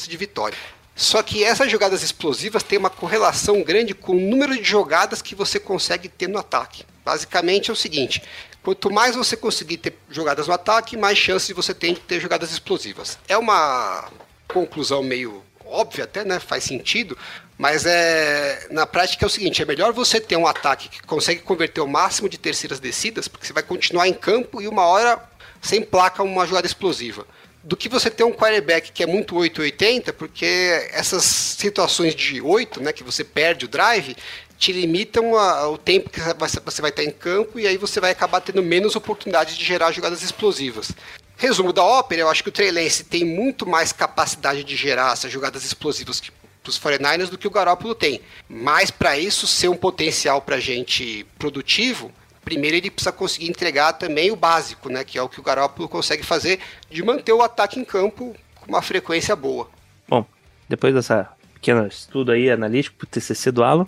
[0.07, 0.57] de vitória.
[0.95, 5.33] Só que essas jogadas explosivas têm uma correlação grande com o número de jogadas que
[5.33, 6.85] você consegue ter no ataque.
[7.03, 8.21] Basicamente é o seguinte:
[8.61, 12.51] quanto mais você conseguir ter jogadas no ataque, mais chances você tem de ter jogadas
[12.51, 13.17] explosivas.
[13.27, 14.09] É uma
[14.47, 16.39] conclusão meio óbvia até, né?
[16.39, 17.17] Faz sentido,
[17.59, 21.41] mas é na prática é o seguinte: é melhor você ter um ataque que consegue
[21.41, 25.21] converter o máximo de terceiras descidas, porque você vai continuar em campo e uma hora
[25.61, 27.27] você emplaca uma jogada explosiva
[27.61, 32.81] do que você ter um quarterback que é muito 880, porque essas situações de 8,
[32.81, 34.15] né, que você perde o drive,
[34.57, 36.21] te limitam ao tempo que
[36.65, 39.91] você vai estar em campo e aí você vai acabar tendo menos oportunidade de gerar
[39.91, 40.93] jogadas explosivas.
[41.35, 45.11] Resumo da ópera, eu acho que o Trey Lance tem muito mais capacidade de gerar
[45.11, 46.21] essas jogadas explosivas
[46.61, 48.21] para os 49ers do que o Garoppolo tem.
[48.47, 52.11] Mas para isso ser um potencial para gente produtivo,
[52.43, 55.89] primeiro ele precisa conseguir entregar também o básico, né, que é o que o Garoppolo
[55.89, 59.69] consegue fazer, de manter o ataque em campo com uma frequência boa.
[60.07, 60.25] Bom,
[60.67, 63.87] depois dessa pequeno estudo aí analítico pro TCC do Alan,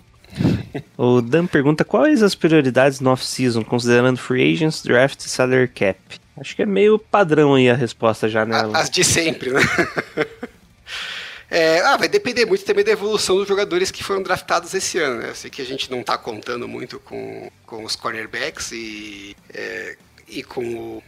[0.96, 5.98] o Dan pergunta quais as prioridades no off-season, considerando free agents, draft e salary cap.
[6.36, 8.56] Acho que é meio padrão aí a resposta já, né?
[8.72, 9.60] As de sempre, né?
[11.54, 15.20] É, ah, vai depender muito também da evolução dos jogadores que foram draftados esse ano.
[15.20, 15.28] Né?
[15.28, 19.98] Eu sei que a gente não está contando muito com, com os cornerbacks e, é,
[20.26, 21.02] e com o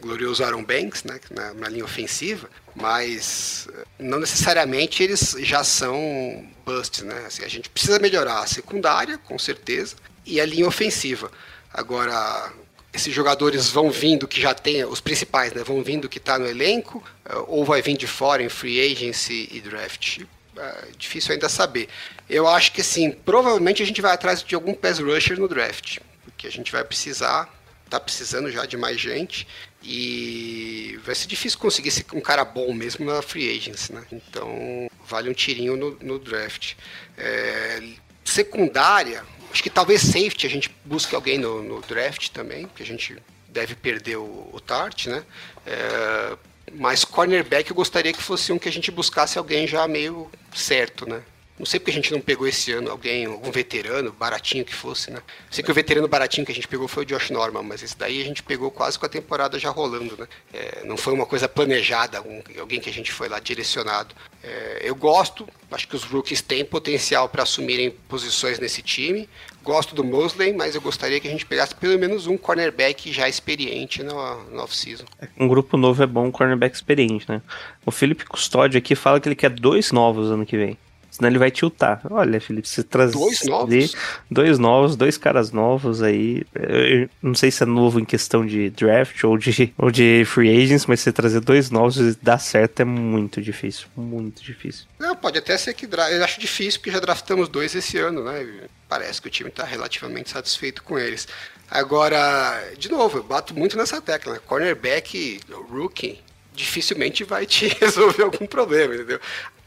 [0.00, 6.48] glorioso Aaron Banks né, na, na, linha ofensiva, mas eh, não necessariamente eles já são
[6.64, 7.02] busts.
[7.02, 7.24] Né?
[7.26, 11.32] Assim, a gente precisa melhorar a secundária, com certeza, e a linha ofensiva.
[11.74, 12.52] Agora,
[12.92, 16.46] esses jogadores vão vindo que já tem, os principais, né, vão vindo que está no
[16.46, 20.20] elenco, eh, ou vai vir de fora em free agency e draft?
[20.56, 21.88] É difícil ainda saber.
[22.28, 25.98] Eu acho que sim, provavelmente a gente vai atrás de algum pass rusher no draft,
[26.24, 27.48] porque a gente vai precisar,
[27.88, 29.46] tá precisando já de mais gente,
[29.82, 34.04] e vai ser difícil conseguir um cara bom mesmo na free agency, né?
[34.12, 36.74] Então vale um tirinho no, no draft.
[37.16, 37.82] É,
[38.24, 42.86] secundária, Acho que talvez safety a gente busque alguém no, no draft também, que a
[42.86, 43.16] gente
[43.48, 45.24] deve perder o, o Tart, né?
[45.66, 46.36] É,
[46.72, 51.08] mas cornerback eu gostaria que fosse um que a gente buscasse alguém já meio certo,
[51.08, 51.22] né?
[51.60, 55.10] Não sei porque a gente não pegou esse ano alguém, algum veterano, baratinho que fosse,
[55.10, 55.20] né?
[55.50, 57.98] Sei que o veterano baratinho que a gente pegou foi o Josh Norman, mas esse
[57.98, 60.26] daí a gente pegou quase com a temporada já rolando, né?
[60.54, 64.14] É, não foi uma coisa planejada, um, alguém que a gente foi lá direcionado.
[64.42, 69.28] É, eu gosto, acho que os rookies têm potencial para assumirem posições nesse time.
[69.62, 73.28] Gosto do Mosley, mas eu gostaria que a gente pegasse pelo menos um cornerback já
[73.28, 75.04] experiente no, no off-season.
[75.38, 77.42] Um grupo novo é bom, um cornerback experiente, né?
[77.84, 80.78] O Felipe Custódio aqui fala que ele quer dois novos ano que vem.
[81.10, 82.00] Senão ele vai tiltar.
[82.10, 83.96] Olha, Felipe, você traz dois novos?
[84.30, 86.44] Dois novos, dois caras novos aí.
[86.54, 90.50] Eu não sei se é novo em questão de draft ou de, ou de free
[90.50, 93.88] agents, mas você trazer dois novos e dar certo é muito difícil.
[93.96, 94.86] Muito difícil.
[94.98, 98.46] Não, pode até ser que eu acho difícil porque já draftamos dois esse ano, né?
[98.88, 101.26] Parece que o time está relativamente satisfeito com eles.
[101.70, 104.34] Agora, de novo, eu bato muito nessa tecla.
[104.34, 104.40] Né?
[104.44, 106.20] Cornerback, rookie,
[106.52, 109.20] dificilmente vai te resolver algum problema, entendeu?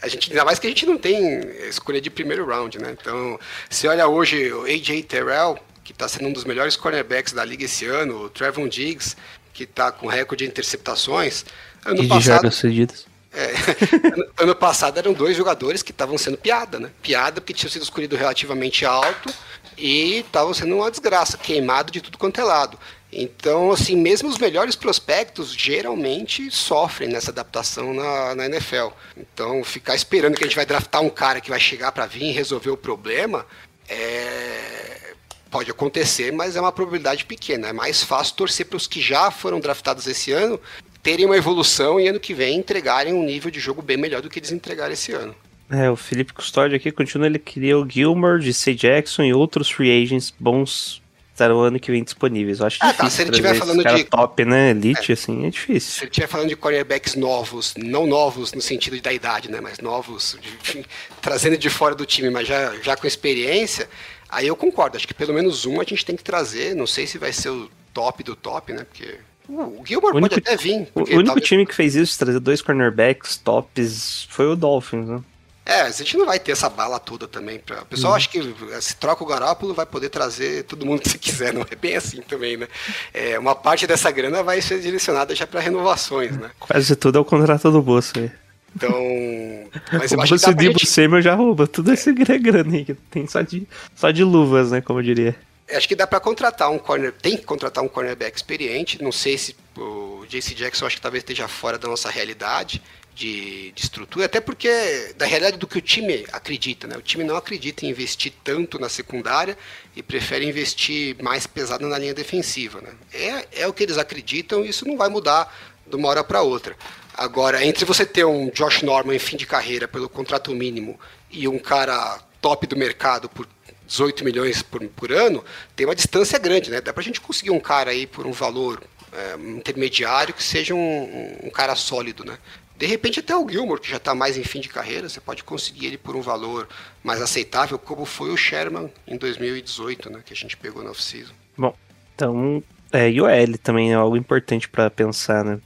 [0.03, 1.39] A gente, ainda mais que a gente não tem
[1.69, 2.93] escolha de primeiro round, né?
[2.99, 3.39] Então,
[3.69, 7.63] se olha hoje o AJ Terrell, que está sendo um dos melhores cornerbacks da liga
[7.63, 9.15] esse ano, o Trevon Diggs,
[9.53, 11.45] que está com recorde de interceptações.
[11.85, 13.05] Ano e passado, cedidas.
[13.31, 13.53] É,
[14.13, 16.91] ano, ano passado eram dois jogadores que estavam sendo piada, né?
[17.01, 19.33] Piada porque tinham sido escolhido relativamente alto
[19.77, 22.77] e estavam sendo uma desgraça, queimado de tudo quanto é lado.
[23.15, 28.89] Então, assim, mesmo os melhores prospectos geralmente sofrem nessa adaptação na, na NFL.
[29.17, 32.23] Então, ficar esperando que a gente vai draftar um cara que vai chegar para vir
[32.23, 33.45] e resolver o problema
[33.87, 35.13] é...
[35.51, 37.69] pode acontecer, mas é uma probabilidade pequena.
[37.69, 40.59] É mais fácil torcer para os que já foram draftados esse ano
[41.01, 44.29] terem uma evolução e ano que vem entregarem um nível de jogo bem melhor do
[44.29, 45.35] que eles entregaram esse ano.
[45.69, 48.73] É, o Felipe Custódio aqui continua, ele queria o Gilmore, C.
[48.73, 51.02] Jackson e outros free agents bons
[51.33, 52.59] estarão ano que vem disponíveis.
[52.59, 53.03] Eu acho ah, difícil.
[53.03, 55.13] Tá, se ele estiver falando de top, né, elite, é.
[55.13, 55.91] assim, é difícil.
[55.91, 59.79] Se ele estiver falando de cornerbacks novos, não novos no sentido da idade, né, mas
[59.79, 60.85] novos, de,
[61.21, 63.89] trazendo de fora do time, mas já, já com experiência,
[64.29, 64.95] aí eu concordo.
[64.95, 66.75] Acho que pelo menos um a gente tem que trazer.
[66.75, 69.17] Não sei se vai ser o top do top, né, porque
[69.49, 70.87] o Gilmore o único, pode até vir.
[70.93, 71.47] O único talvez...
[71.47, 75.21] time que fez isso, trazer dois cornerbacks tops, foi o Dolphins, né?
[75.65, 77.59] É, a gente não vai ter essa bala toda também.
[77.59, 77.83] Pra...
[77.83, 78.17] O pessoal uhum.
[78.17, 81.53] acha que se troca o Garópolo vai poder trazer todo mundo que se quiser.
[81.53, 82.67] Não é bem assim também, né?
[83.13, 86.51] É, uma parte dessa grana vai ser direcionada já para renovações, né?
[86.59, 88.31] Quase tudo é o contrato do bolso aí.
[88.75, 88.91] Então.
[89.93, 90.87] Mas eu acho que dá pra gente...
[90.87, 94.81] Samuel já rouba tudo esse grana aí que tem só de, só de luvas, né?
[94.81, 95.35] Como eu diria.
[95.71, 97.13] Acho que dá para contratar um corner.
[97.13, 99.01] Tem que contratar um cornerback experiente.
[99.01, 102.81] Não sei se o JC Jackson acho que talvez esteja fora da nossa realidade
[103.15, 106.97] de, de, estrutura, até porque da realidade do que o time acredita, né?
[106.97, 109.57] O time não acredita em investir tanto na secundária
[109.95, 112.91] e prefere investir mais pesado na linha defensiva, né?
[113.13, 115.53] É, é o que eles acreditam e isso não vai mudar
[115.85, 116.75] de uma hora para outra.
[117.13, 120.99] Agora, entre você ter um Josh Norman em fim de carreira pelo contrato mínimo
[121.29, 123.47] e um cara top do mercado por
[123.85, 125.43] 18 milhões por, por ano,
[125.75, 126.81] tem uma distância grande, né?
[126.81, 131.37] Dá pra gente conseguir um cara aí por um valor é, intermediário que seja um,
[131.43, 132.37] um, cara sólido, né?
[132.83, 135.41] De repente até o Gilmore, que já está mais em fim de carreira, você pode
[135.41, 136.67] conseguir ele por um valor
[137.01, 141.31] mais aceitável, como foi o Sherman em 2018, né, que a gente pegou na off-season.
[141.57, 141.73] Bom,
[142.13, 145.61] então, é, e o L também é algo importante para pensar, né?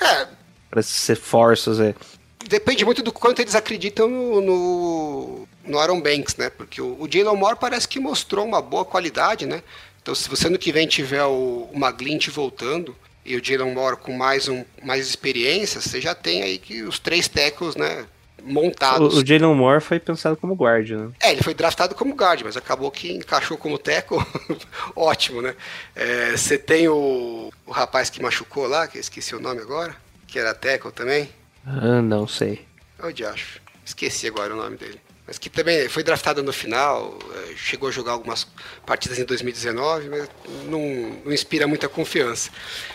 [0.00, 0.26] É.
[0.68, 1.94] Para ser forços, é.
[2.48, 6.50] Depende muito do quanto eles acreditam no, no, no Aaron Banks, né?
[6.50, 9.62] Porque o, o Jalen Moore parece que mostrou uma boa qualidade, né?
[10.02, 13.96] Então, se você no que vem tiver o, o McGlint voltando, e o Jalen Moore
[13.96, 18.06] com mais, um, mais experiência, você já tem aí que os três tackles, né,
[18.42, 19.16] montados.
[19.16, 21.10] O, o Jalen Moore foi pensado como guard, né?
[21.20, 24.18] É, ele foi draftado como guard, mas acabou que encaixou como tackle.
[24.94, 25.54] Ótimo, né?
[25.94, 29.96] É, você tem o, o rapaz que machucou lá, que eu esqueci o nome agora,
[30.26, 31.28] que era tackle também.
[31.66, 32.64] Ah, não sei.
[33.02, 33.60] Onde acho?
[33.84, 37.92] Esqueci agora o nome dele mas que também foi draftado no final, é, chegou a
[37.92, 38.46] jogar algumas
[38.86, 40.28] partidas em 2019, mas
[40.66, 40.80] não,
[41.24, 42.50] não inspira muita confiança.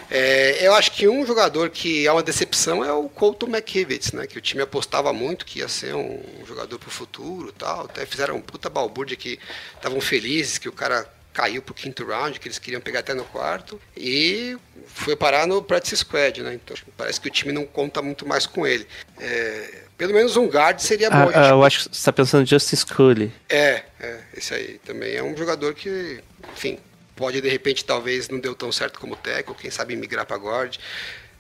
[0.09, 4.27] É, eu acho que um jogador que é uma decepção é o Colton McKivitz, né,
[4.27, 8.05] que o time apostava muito que ia ser um jogador para o futuro tal, até
[8.05, 9.37] fizeram um puta balbúrdia que
[9.75, 13.13] estavam felizes que o cara caiu para o quinto round, que eles queriam pegar até
[13.13, 16.53] no quarto, e foi parar no practice squad, né?
[16.55, 18.85] Então parece que o time não conta muito mais com ele.
[19.19, 21.31] É, pelo menos um guard seria ah, bom.
[21.33, 23.31] Ah, eu acho que você está pensando em Justice Scully.
[23.49, 26.19] É, é, esse aí também é um jogador que,
[26.53, 26.79] enfim,
[27.15, 30.77] pode de repente talvez não deu tão certo como tackle, quem sabe migrar para guard.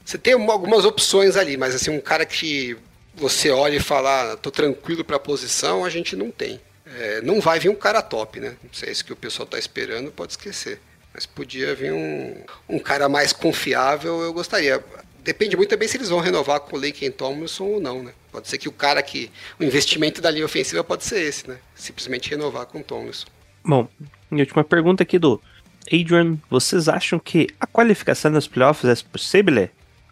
[0.05, 2.77] Você tem algumas opções ali, mas assim um cara que
[3.13, 6.59] você olha e fala, ah, tô tranquilo para a posição, a gente não tem.
[6.97, 8.55] É, não vai vir um cara top, né?
[8.63, 10.79] Não sei se que o pessoal está esperando, pode esquecer.
[11.13, 12.35] Mas podia vir um,
[12.69, 14.81] um cara mais confiável, eu gostaria
[15.23, 18.11] depende muito também se eles vão renovar com o Laken Tomlinson ou não, né?
[18.31, 19.31] Pode ser que o cara que.
[19.59, 21.57] O investimento da linha ofensiva pode ser esse, né?
[21.75, 23.27] Simplesmente renovar com o Tomlinson.
[23.63, 23.87] Bom,
[24.31, 25.41] e última pergunta aqui do
[25.87, 26.37] Adrian.
[26.49, 29.69] Vocês acham que a qualificação nos playoffs é possível?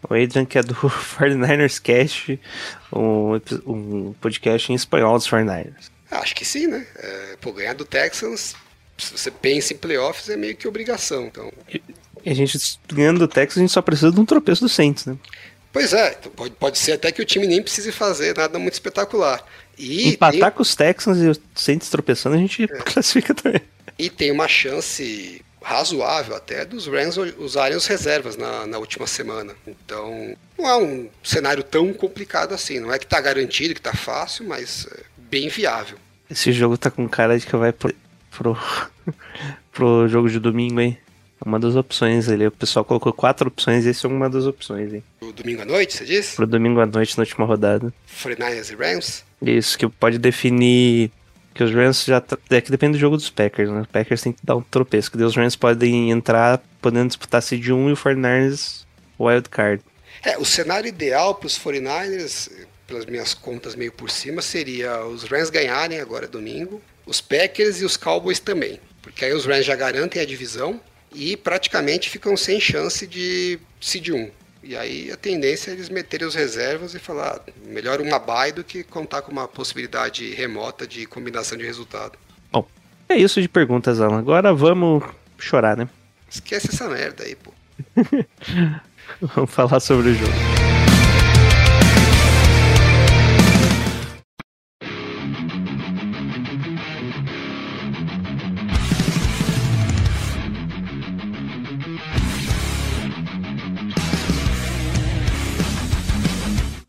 [0.08, 0.74] O Adrian, que é do
[1.18, 2.40] 49ers Cast,
[2.92, 5.90] um, um podcast em espanhol dos 49ers.
[6.10, 6.86] Acho que sim, né?
[6.96, 8.54] É, pô, ganhar do Texans,
[8.98, 11.26] se você pensa em playoffs, é meio que obrigação.
[11.26, 11.52] Então...
[11.68, 12.58] E a gente
[12.92, 15.16] ganhando do Texas, a gente só precisa de um tropeço do Saints, né?
[15.72, 18.74] Pois é, então pode, pode ser até que o time nem precise fazer nada muito
[18.74, 19.44] espetacular.
[19.78, 20.50] E Empatar tem...
[20.50, 22.66] com os Texans e os Saints tropeçando, a gente é.
[22.82, 23.62] classifica também.
[23.98, 29.54] E tem uma chance razoável até dos Rams usarem os reservas na, na última semana.
[29.66, 32.80] Então, não é um cenário tão complicado assim.
[32.80, 35.96] Não é que tá garantido, que tá fácil, mas é bem viável.
[36.28, 37.94] Esse jogo tá com cara de que vai pro,
[38.30, 38.58] pro,
[39.72, 40.98] pro jogo de domingo, hein?
[41.44, 42.46] Uma das opções ali.
[42.46, 45.02] O pessoal colocou quatro opções e esse é uma das opções, hein?
[45.18, 46.36] Pro domingo à noite, você disse?
[46.36, 47.92] Pro domingo à noite na última rodada.
[48.22, 49.24] 49ers e Rams?
[49.40, 51.10] Isso, que pode definir.
[51.54, 52.22] Que os Rams já.
[52.50, 53.80] É que depende do jogo dos Packers, né?
[53.80, 55.10] Os Packers tem que dar um tropeço.
[55.10, 58.84] Que os Rams podem entrar podendo disputar seed 1 e o 49ers
[59.18, 59.82] wild card.
[60.22, 62.50] É, o cenário ideal para os 49ers,
[62.90, 67.84] pelas minhas contas meio por cima, seria os Rams ganharem agora domingo, os Packers e
[67.84, 68.80] os Cowboys também.
[69.00, 70.80] Porque aí os Rams já garantem a divisão
[71.14, 74.30] e praticamente ficam sem chance de seed 1.
[74.64, 78.64] E aí a tendência é eles meterem os reservas e falar, melhor uma bye do
[78.64, 82.18] que contar com uma possibilidade remota de combinação de resultado.
[82.50, 82.66] Bom,
[83.08, 84.18] é isso de perguntas, Alan.
[84.18, 85.04] Agora vamos
[85.38, 85.88] chorar, né?
[86.28, 87.52] Esquece essa merda aí, pô.
[89.22, 90.59] vamos falar sobre o jogo.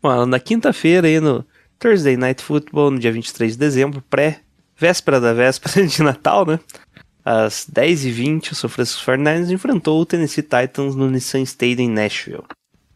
[0.02, 1.46] Bom, na quinta-feira aí no
[1.78, 6.58] Thursday Night Football, no dia 23 de dezembro, pré-véspera da véspera de Natal, né?
[7.24, 12.42] Às 10h20, o São Francisco 49ers enfrentou o Tennessee Titans no Nissan Stadium em Nashville.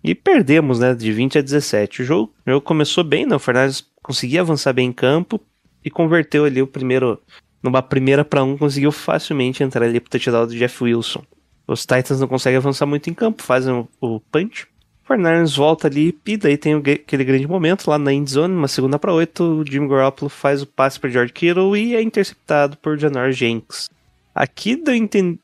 [0.02, 2.02] E perdemos, né, de 20 a 17.
[2.02, 3.36] O jogo, o jogo começou bem, né?
[3.36, 5.40] O 49ers conseguia avançar bem em campo
[5.84, 7.22] e converteu ali o primeiro,
[7.62, 11.22] numa primeira para um, conseguiu facilmente entrar ali pro touchdown do Jeff Wilson.
[11.68, 14.66] Os Titans não conseguem avançar muito em campo, fazem o, o punch,
[15.06, 19.12] Fernandes volta ali e daí tem aquele grande momento lá na endzone, uma segunda para
[19.12, 23.30] oito, o Jimmy Garoppolo faz o passe para George Kittle e é interceptado por Janor
[23.30, 23.88] Jenks.
[24.34, 24.82] Aqui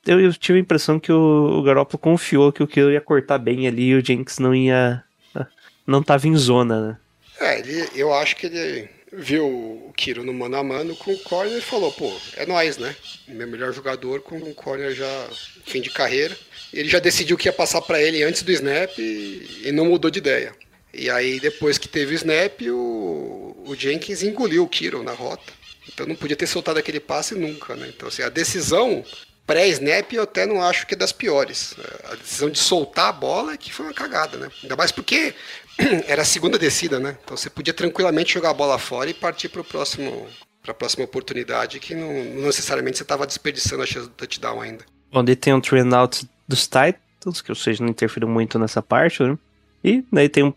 [0.05, 3.39] eu, eu tive a impressão que o, o Garoppolo confiou que o Kittle ia cortar
[3.39, 5.05] bem ali e o Jenks não ia
[5.87, 6.97] não tava em zona, né?
[7.41, 11.19] É, ele, eu acho que ele viu o Kiro no mano a mano com o
[11.19, 12.95] corner e falou, pô, é nós, né?
[13.29, 15.29] Meu melhor jogador com um corner já
[15.65, 16.37] fim de carreira.
[16.73, 20.11] Ele já decidiu que ia passar para ele antes do snap e, e, não mudou
[20.11, 20.55] de ideia.
[20.93, 25.53] E aí depois que teve o snap, o, o Jenkins engoliu o Kiro na rota.
[25.93, 27.93] Então não podia ter soltado aquele passe nunca, né?
[27.95, 29.05] Então assim, a decisão
[29.47, 31.75] pré-snap eu até não acho que é das piores.
[32.05, 34.51] A decisão de soltar a bola é que foi uma cagada, né?
[34.63, 35.35] Ainda mais porque
[36.07, 37.17] era a segunda descida, né?
[37.23, 40.27] Então você podia tranquilamente jogar a bola fora e partir para o próximo
[40.63, 44.61] para a próxima oportunidade que não, não necessariamente você estava desperdiçando a chance do touchdown
[44.61, 44.85] ainda.
[45.11, 49.23] Onde tem um train out dos Titans, que ou seja, não interferiu muito nessa parte,
[49.23, 49.37] né?
[49.83, 50.53] E daí tem um,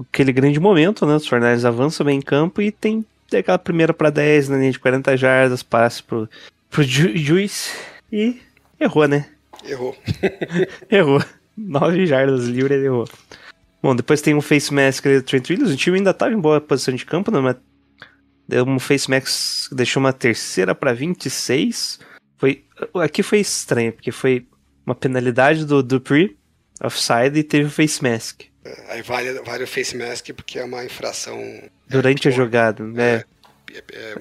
[0.00, 1.16] aquele grande momento, né?
[1.16, 4.70] Os Fornais avançam bem em campo e tem, tem aquela primeira para 10 na linha
[4.70, 6.28] de 40 jardas, passe pro,
[6.70, 7.72] pro Ju Juice
[8.12, 8.40] e
[8.78, 9.26] errou, né?
[9.64, 9.96] Errou.
[10.90, 11.22] errou.
[11.56, 13.08] 9 jardas livre, ele errou.
[13.82, 15.72] Bom, depois tem um face mask do Trent Williams.
[15.72, 17.40] O time ainda estava em boa posição de campo, né?
[17.40, 17.56] Mas
[18.46, 22.00] deu um face mask que deixou uma terceira para 26.
[22.36, 24.46] Foi, aqui foi estranho, porque foi
[24.88, 26.36] uma penalidade do Dupree,
[26.82, 28.42] offside, e teve o face mask.
[28.64, 31.38] É, aí vale, vale o face mask porque é uma infração.
[31.86, 33.24] Durante é, a jogada, né?
[33.70, 34.14] É, é,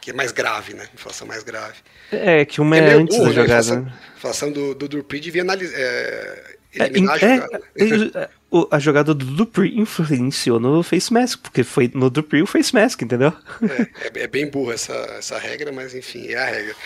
[0.00, 0.88] que é mais grave, né?
[0.94, 1.76] Inflação mais grave.
[2.10, 3.42] É, que uma é, é antes burro, da né?
[3.42, 3.60] jogada.
[3.60, 3.92] Inflação, né?
[4.16, 5.74] inflação do, do Dupree devia analisar.
[5.76, 8.30] É, eliminar a jogada
[8.70, 13.02] a jogada do Dupree influenciou no face mask, porque foi no Dupree o face mask,
[13.02, 13.32] entendeu?
[13.62, 16.76] É, é, é, bem burra essa, essa regra, mas enfim, é a regra.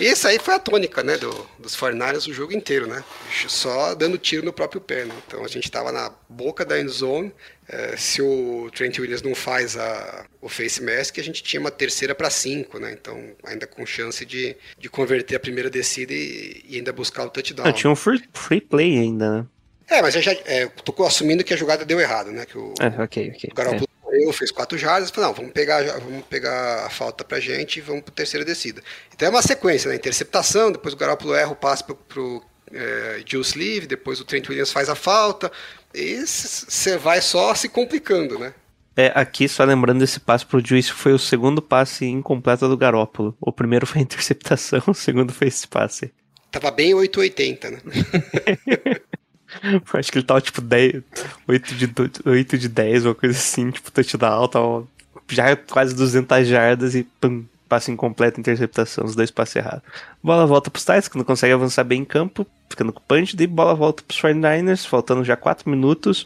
[0.00, 3.04] E essa aí foi a tônica, né, do, dos Fornares o jogo inteiro, né?
[3.46, 5.14] Só dando tiro no próprio pé, né?
[5.26, 7.32] Então a gente estava na boca da end zone.
[7.68, 11.70] É, se o Trent Williams não faz a, o face mask, a gente tinha uma
[11.70, 12.92] terceira para cinco, né?
[12.92, 17.30] Então ainda com chance de, de converter a primeira descida e, e ainda buscar o
[17.30, 17.66] touchdown.
[17.66, 19.46] Ah, tinha um free, free play ainda, né?
[19.88, 22.44] É, mas eu já é, tô assumindo que a jogada deu errado, né?
[22.46, 23.50] Que o, é, ok, ok.
[23.52, 23.93] O Garoppolo é.
[24.14, 27.80] Correu, fez quatro jardas, falou, não, vamos pegar, vamos pegar a falta pra gente e
[27.80, 28.82] vamos pro terceira descida.
[29.14, 29.96] Então é uma sequência, né?
[29.96, 34.48] Interceptação, depois o Garoppolo erra o passe pro, pro é, Juice Sleeve, depois o Trent
[34.48, 35.50] Williams faz a falta,
[35.94, 38.54] e você vai só se complicando, né?
[38.96, 43.36] É, aqui, só lembrando esse passe pro Juice, foi o segundo passe incompleto do Garópolo.
[43.40, 46.12] O primeiro foi a interceptação, o segundo foi esse passe.
[46.52, 47.78] Tava bem 880, né?
[49.92, 51.02] Acho que ele tava tipo 10,
[51.46, 51.92] 8 de,
[52.24, 54.86] 8 de 10, uma coisa assim, tipo touchdown, tava
[55.28, 59.82] já quase 200 jardas e pum, passe incompleto, interceptação, os dois passes errados.
[60.22, 63.46] Bola volta pros Titans, que não consegue avançar bem em campo, ficando com punch, daí
[63.46, 66.24] bola volta pros 49ers, faltando já 4 minutos.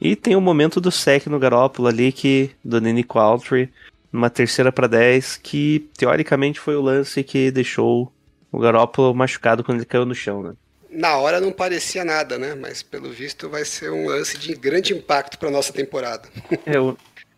[0.00, 3.70] E tem o momento do sec no Garópolo ali, que do Nini Qualtry,
[4.12, 8.12] numa terceira para 10, que teoricamente foi o lance que deixou
[8.50, 10.52] o Garópolo machucado quando ele caiu no chão, né?
[10.90, 12.54] Na hora não parecia nada, né?
[12.54, 16.28] Mas pelo visto vai ser um lance de grande impacto para nossa temporada.
[16.66, 16.94] É, a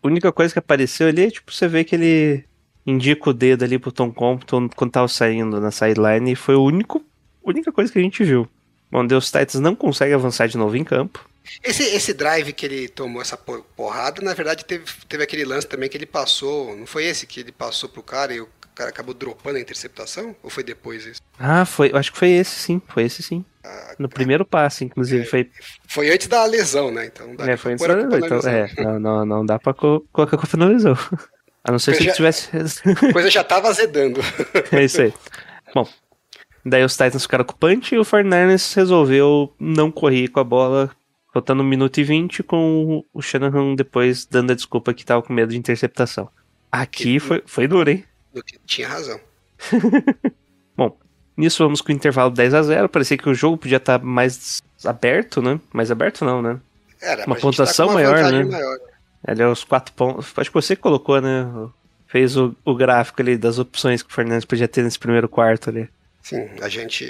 [0.07, 2.43] única coisa que apareceu ali é tipo você vê que ele
[2.85, 6.63] indica o dedo ali pro Tom Compton quando tava saindo na sideline e foi o
[6.63, 7.05] único
[7.43, 8.47] única coisa que a gente viu.
[8.91, 11.29] Onde os Titans não conseguem avançar de novo em campo.
[11.63, 15.89] Esse, esse drive que ele tomou essa porrada, na verdade teve, teve aquele lance também
[15.89, 19.13] que ele passou, não foi esse que ele passou pro cara e o cara acabou
[19.13, 20.35] dropando a interceptação?
[20.41, 21.21] Ou foi depois isso?
[21.39, 21.91] Ah, foi.
[21.93, 22.81] Acho que foi esse sim.
[22.87, 23.45] Foi esse sim.
[23.63, 25.23] Ah, no primeiro passe, inclusive.
[25.23, 25.51] É, foi...
[25.87, 27.05] foi antes da lesão, né?
[27.05, 28.17] Então dá é, foi antes da lesão.
[28.19, 30.97] Então, é, não, não, não dá pra co colocar a culpa na lesão.
[31.63, 32.49] A não ser se ele tivesse.
[32.55, 34.19] A coisa já tava azedando.
[34.71, 35.13] é isso aí.
[35.73, 35.87] Bom,
[36.65, 40.43] Daí os Titans ficaram com o punch e o 49ers resolveu não correr com a
[40.43, 40.91] bola,
[41.33, 45.33] faltando 1 minuto e 20, com o Shanahan depois dando a desculpa que tava com
[45.33, 46.29] medo de interceptação.
[46.71, 48.05] Aqui foi, foi duro, hein?
[48.45, 49.19] Que tinha razão.
[50.75, 50.97] Bom,
[51.35, 54.61] nisso vamos com o intervalo 10 a 0 Parecia que o jogo podia estar mais
[54.83, 55.59] aberto, né?
[55.73, 56.59] Mais aberto não, né?
[57.01, 58.43] Era, Uma gente pontuação com maior, né?
[58.43, 58.77] maior.
[59.25, 60.31] Ali é os quatro pontos.
[60.35, 61.45] Acho que você colocou, né?
[62.07, 65.69] Fez o, o gráfico ali das opções que o Fernandes podia ter nesse primeiro quarto
[65.69, 65.89] ali.
[66.21, 67.05] Sim, a gente.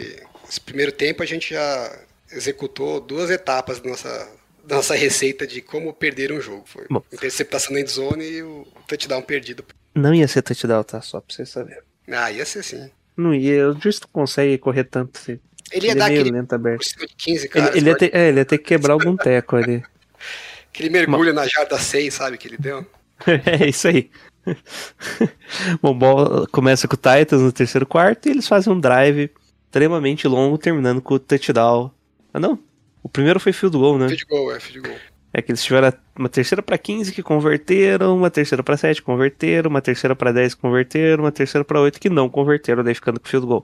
[0.47, 1.99] Esse primeiro tempo a gente já
[2.31, 4.29] executou duas etapas da nossa,
[4.65, 6.63] da nossa receita de como perder um jogo.
[6.65, 7.03] Foi Bom.
[7.11, 9.65] interceptação na endzone e o touchdown perdido.
[9.93, 11.01] Não ia ser touchdown, tá?
[11.01, 11.83] Só pra você saber.
[12.09, 12.89] Ah, ia ser sim.
[13.15, 15.39] Não ia, o Justo consegue correr tanto assim.
[15.71, 16.81] Ele ia Ele é dar meio aquele lento aberto.
[16.83, 17.75] de 15 Ele, caras.
[17.75, 19.83] ele ia ter, é, ele ia ter que quebrar algum teco ali.
[20.73, 22.85] Aquele mergulho na jarda 6, sabe, que ele deu.
[23.45, 24.09] é isso aí.
[25.81, 29.29] Bom, bola começa com o Titans no terceiro quarto e eles fazem um drive
[29.65, 31.91] extremamente longo, terminando com o touchdown.
[32.33, 32.57] Ah, não.
[33.03, 34.07] O primeiro foi field goal, né?
[34.07, 34.99] Field goal, é, field goal.
[35.33, 39.05] É que eles tiveram uma terceira pra 15 que converteram, uma terceira pra 7 que
[39.05, 42.93] converteram, uma terceira pra 10 que converteram, uma terceira pra 8 que não converteram, daí
[42.93, 43.63] ficando com field goal.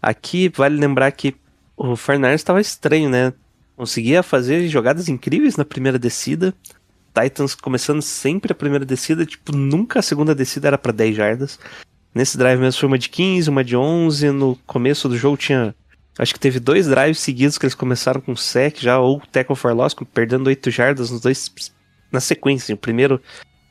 [0.00, 1.34] Aqui vale lembrar que
[1.76, 3.32] o Fernandes estava estranho, né?
[3.76, 6.54] Conseguia fazer jogadas incríveis na primeira descida.
[7.12, 11.58] Titans começando sempre a primeira descida, tipo, nunca a segunda descida era pra 10 jardas.
[12.14, 14.30] Nesse drive mesmo foi uma de 15, uma de 11.
[14.30, 15.74] No começo do jogo tinha.
[16.18, 19.72] Acho que teve dois drives seguidos que eles começaram com sec já, ou tackle for
[19.72, 21.50] loss, perdendo 8 jardas nos dois
[22.12, 22.74] na sequência.
[22.74, 23.20] O primeiro,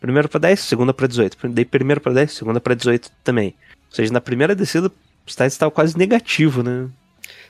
[0.02, 1.38] primeiro para 10, segunda para 18.
[1.50, 3.56] Daí primeiro para 10, segunda para 18 também.
[3.90, 4.92] Ou seja, na primeira descida,
[5.26, 6.90] os Titans estavam quase negativo, né?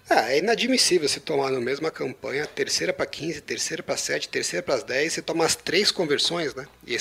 [0.09, 4.61] Ah, é inadmissível você tomar na mesma campanha, terceira pra 15, terceira pra 7, terceira
[4.61, 6.67] pra 10, você toma as três conversões, né?
[6.85, 6.97] E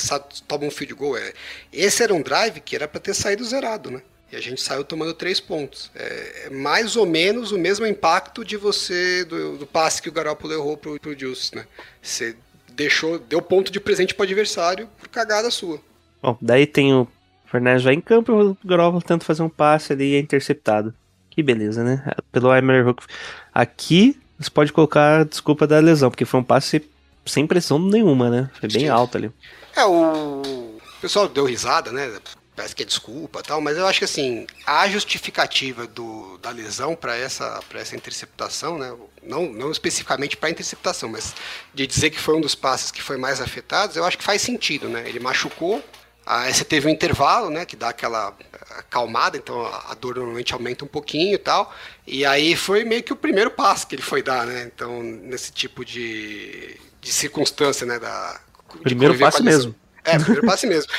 [0.47, 1.19] toma um field goal.
[1.19, 1.33] É.
[1.73, 4.01] Esse era um drive que era pra ter saído zerado, né?
[4.33, 5.91] E a gente saiu tomando três pontos.
[5.95, 10.13] É, é mais ou menos o mesmo impacto de você, do, do passe que o
[10.13, 11.67] Garoppolo errou pro, pro Juice, né?
[12.01, 12.35] Você
[12.71, 15.79] deixou, deu ponto de presente pro adversário por cagada sua.
[16.23, 17.07] Bom, daí tem o
[17.45, 20.95] Fernandes vai em campo e o Garoppolo tenta fazer um passe ali e é interceptado.
[21.29, 22.03] Que beleza, né?
[22.31, 23.05] Pelo Emery Hook.
[23.53, 26.83] Aqui você pode colocar a desculpa da lesão, porque foi um passe
[27.27, 28.51] sem pressão nenhuma, né?
[28.59, 28.89] Foi bem Sim.
[28.89, 29.31] alto ali.
[29.77, 30.41] É, o...
[30.41, 32.11] o pessoal deu risada, né?
[32.55, 36.95] Parece que é desculpa tal, mas eu acho que assim, a justificativa do, da lesão
[36.95, 38.95] para essa, pra essa interceptação, né?
[39.23, 41.35] Não, não especificamente para interceptação, mas
[41.73, 44.43] de dizer que foi um dos passes que foi mais afetados, eu acho que faz
[44.43, 45.09] sentido, né?
[45.09, 45.83] Ele machucou,
[46.27, 47.65] aí você teve um intervalo, né?
[47.65, 48.37] Que dá aquela
[48.79, 51.75] acalmada, então a a dor normalmente aumenta um pouquinho e tal.
[52.07, 54.71] E aí foi meio que o primeiro passo que ele foi dar, né?
[54.75, 57.99] Então, nesse tipo de, de circunstância, né?
[57.99, 58.41] Da,
[58.85, 59.71] de Primeiro passe a lesão.
[59.73, 59.82] mesmo.
[60.05, 60.91] É, primeiro passe mesmo.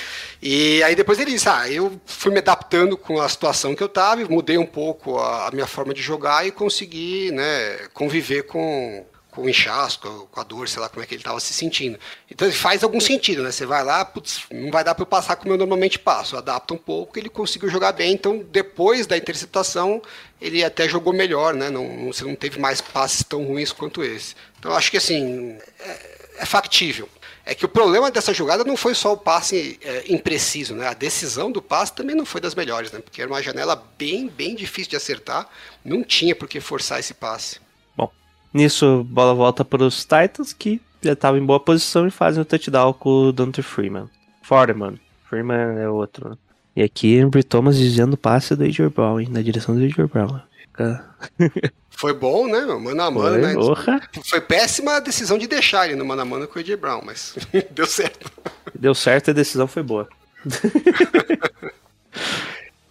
[0.42, 3.88] E aí depois ele disse, ah, eu fui me adaptando com a situação que eu
[3.88, 9.44] estava, mudei um pouco a, minha forma de jogar e consegui, né, conviver com, com
[9.44, 12.00] o inchaço, com a, dor, sei lá como é que ele estava se sentindo.
[12.32, 13.52] Então faz algum sentido, né?
[13.52, 16.74] Você vai lá, putz, não vai dar para eu passar como eu normalmente passo, adapta
[16.74, 20.02] um pouco, ele conseguiu jogar bem, então depois da interceptação
[20.40, 21.70] ele até jogou melhor, né?
[21.70, 24.36] Não, você não teve mais passes tão ruins quanto esse.
[24.60, 25.58] Então acho que assim,
[26.38, 27.10] é factível.
[27.46, 30.88] É que o problema dessa jogada não foi só o passe é, impreciso, né?
[30.88, 33.00] A decisão do passe também não foi das melhores, né?
[33.00, 35.50] Porque era uma janela bem, bem difícil de acertar.
[35.84, 37.60] Não tinha por que forçar esse passe.
[37.98, 38.10] Bom,
[38.54, 42.46] nisso bola volta para os Titans que já estavam em boa posição e fazem o
[42.46, 44.10] touchdown com o Dante Freeman.
[44.42, 44.98] Foreman.
[45.30, 46.30] Freeman é outro.
[46.30, 46.38] né?
[46.78, 49.28] E aqui Embry Thomas desviando o passe do Adrian Brown, hein?
[49.30, 50.40] Na direção do Adrian Brown.
[51.96, 52.62] Foi bom, né?
[52.62, 53.54] Mano a mano, né?
[53.54, 54.02] porra.
[54.26, 57.02] Foi péssima a decisão de deixar ele no mano a mano com o AJ Brown,
[57.06, 57.36] mas
[57.72, 58.32] deu certo.
[58.74, 60.08] Deu certo, a decisão foi boa.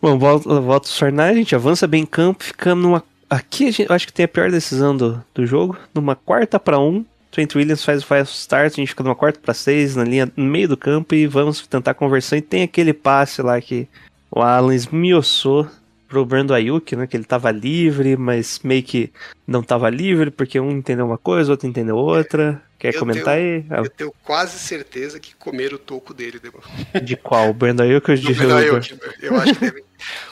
[0.00, 3.04] Bom, volta, volta os Fortnite, a gente avança bem em campo, ficamos numa.
[3.30, 5.76] Aqui a gente, eu acho que tem a pior decisão do, do jogo.
[5.94, 9.38] Numa quarta para um, Trent Williams faz o fast start, a gente fica numa quarta
[9.40, 12.36] para seis, na linha, no meio do campo, e vamos tentar conversão.
[12.36, 13.88] E tem aquele passe lá que
[14.30, 15.68] o Alan esmiuçou
[16.12, 17.06] pro Brando Ayuk, né?
[17.06, 19.10] Que ele tava livre, mas meio que
[19.46, 22.60] não tava livre, porque um entendeu uma coisa, outro entendeu outra.
[22.78, 23.78] Quer Eu comentar tenho- aí?
[23.78, 26.38] Eu tenho quase certeza que comeram o toco dele.
[26.38, 26.64] depois.
[27.02, 27.48] De qual?
[27.48, 29.84] O Brando Ayuk ou de Brandon Ayuk, Eu acho que deve.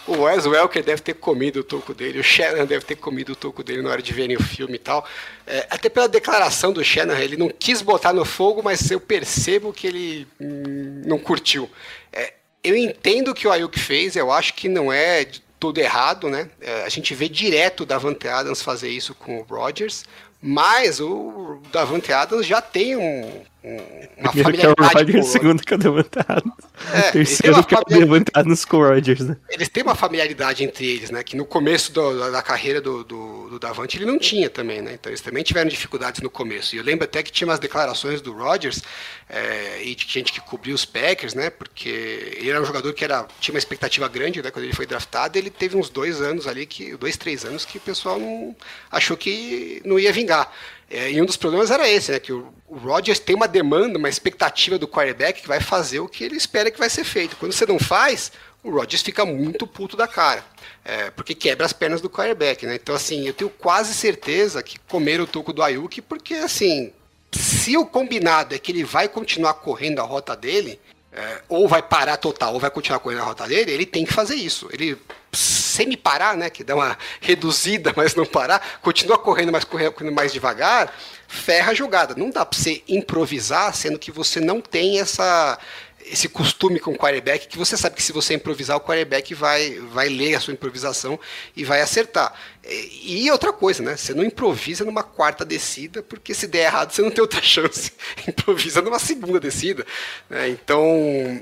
[0.06, 3.36] O Wes Welker deve ter comido o toco dele, o Shannon deve ter comido o
[3.36, 5.06] toco dele na hora de verem o filme e tal.
[5.46, 9.72] É, até pela declaração do Shannon, ele não quis botar no fogo, mas eu percebo
[9.72, 11.70] que ele hum, não curtiu.
[12.12, 15.24] É, eu entendo o que o Ayuk fez, eu acho que não é
[15.60, 16.48] de tudo errado, né?
[16.60, 20.04] É, a gente vê direto da Davante Adams fazer isso com o Rodgers,
[20.42, 23.76] Mas o Davante Adams já tem um, um,
[24.22, 26.54] uma Primeiro que é o Rodgers, segundo que é o Devante Adams.
[26.94, 29.36] É, Terceiro que é o familiaridade- Devante Adams com o Rodgers, né?
[29.50, 31.22] Eles têm uma familiaridade entre eles, né?
[31.22, 34.94] Que no começo do- da carreira do, do, do Davante ele não tinha também, né?
[34.94, 36.74] Então eles também tiveram dificuldades no começo.
[36.74, 38.82] E eu lembro até que tinha umas declarações do Rodgers
[39.28, 41.50] é, e de gente que cobriu os Packers, né?
[41.50, 41.88] Porque
[42.36, 44.50] ele era um jogador que era, tinha uma expectativa grande, né?
[44.50, 47.76] Quando ele foi draftado, ele teve uns dois anos ali, que dois, três anos, que
[47.78, 48.56] o pessoal não
[48.90, 50.50] achou que não ia vingar.
[50.90, 52.18] É, e um dos problemas era esse, né?
[52.18, 56.08] Que o, o Rodgers tem uma demanda, uma expectativa do quarterback que vai fazer o
[56.08, 57.36] que ele espera que vai ser feito.
[57.36, 58.32] Quando você não faz,
[58.62, 60.44] o Rodgers fica muito puto da cara.
[60.84, 62.74] É, porque quebra as pernas do quarterback, né?
[62.74, 66.92] Então, assim, eu tenho quase certeza que comeram o toco do Ayuk, porque, assim,
[67.32, 70.80] se o combinado é que ele vai continuar correndo a rota dele,
[71.12, 74.12] é, ou vai parar total, ou vai continuar correndo a rota dele, ele tem que
[74.12, 74.68] fazer isso.
[74.72, 74.96] Ele,
[75.32, 80.32] sem parar, né, que dá uma reduzida, mas não parar, continua correndo, mas correndo mais
[80.32, 80.92] devagar,
[81.26, 82.14] ferra a jogada.
[82.14, 85.58] Não dá para você improvisar, sendo que você não tem essa
[86.02, 89.78] esse costume com o quarterback que você sabe que se você improvisar, o quarterback vai,
[89.92, 91.20] vai ler a sua improvisação
[91.54, 92.32] e vai acertar.
[92.62, 93.96] E outra coisa, né?
[93.96, 97.90] Você não improvisa numa quarta descida, porque se der errado, você não tem outra chance.
[98.28, 99.84] Improvisa numa segunda descida.
[100.28, 100.48] né?
[100.50, 100.84] Então,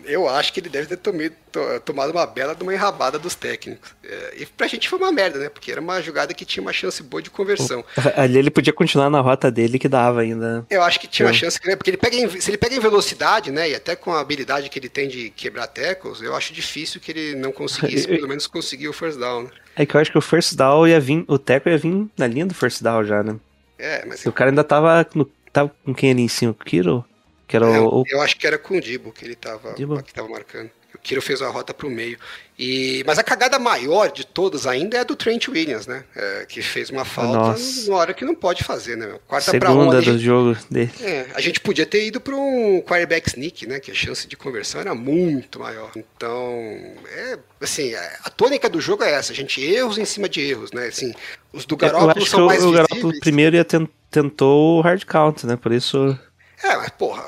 [0.05, 3.35] eu acho que ele deve ter tomado, to- tomado uma bela de uma enrabada dos
[3.35, 3.91] técnicos.
[4.05, 5.49] É, E pra gente foi uma merda, né?
[5.49, 7.85] Porque era uma jogada que tinha uma chance boa de conversão.
[8.17, 10.65] Ali ele podia continuar na rota dele que dava ainda.
[10.71, 11.35] Eu acho que tinha uma É.
[11.35, 11.75] chance, né?
[11.75, 13.69] Porque ele pega em- se ele pega em velocidade, né?
[13.71, 17.11] E até com a habilidade que ele tem de quebrar tackles, eu acho difícil que
[17.11, 19.43] ele não conseguisse, pelo menos conseguir o first down.
[19.45, 19.51] Né?
[19.79, 22.27] É que eu acho que o first down ia vir, o Teco ia vir na
[22.27, 23.39] linha do first down já, né?
[23.79, 26.53] É, mas E o cara ainda tava, no, tava com quem ali em cima?
[26.53, 27.05] O Kiro?
[27.47, 29.73] Que era É, o, o- eu acho que era com o Dibo que ele tava,
[29.75, 30.71] que tava marcando.
[30.99, 32.19] O Kiro fez a rota pro meio.
[32.59, 36.03] E, mas a cagada maior de todas ainda é a do Trent Williams, né?
[36.15, 37.87] É, que fez uma falta Nossa.
[37.87, 39.07] numa hora que não pode fazer, né?
[39.07, 39.21] meu?
[39.29, 39.93] Quarta pra segunda uma.
[39.95, 40.91] a do gente- jogo dele.
[41.01, 43.79] É, a gente podia ter ido para um quarterback sneak, né?
[43.79, 45.93] Que a chance de conversão era muito maior.
[45.97, 50.73] Então, é assim, a tônica do jogo é essa, gente, erros em cima de erros,
[50.73, 50.89] né?
[50.89, 51.15] Assim,
[51.53, 53.21] os do Garoppolo são o, mais o Garoppolo visíveis.
[53.21, 55.55] primeiro ia ten- tentou o hard count, né?
[55.57, 56.19] Por isso
[56.63, 57.25] É, mas porra.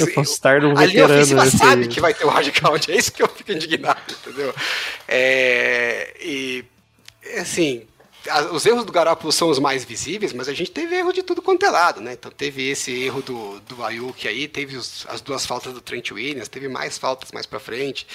[0.00, 1.14] Eu posso estar um A linha veterano.
[1.14, 4.00] ofensiva nesse- sabe que vai ter o hard count, é isso que eu fico indignado,
[4.10, 4.54] entendeu?
[5.08, 6.64] É, e,
[7.38, 7.82] assim,
[8.28, 11.22] a- os erros do Garoppolo são os mais visíveis, mas a gente teve erro de
[11.22, 12.14] tudo quanto é lado, né?
[12.14, 16.10] Então teve esse erro do, do Ayuk aí, teve os- as duas faltas do Trent
[16.10, 18.06] Williams, teve mais faltas mais pra frente,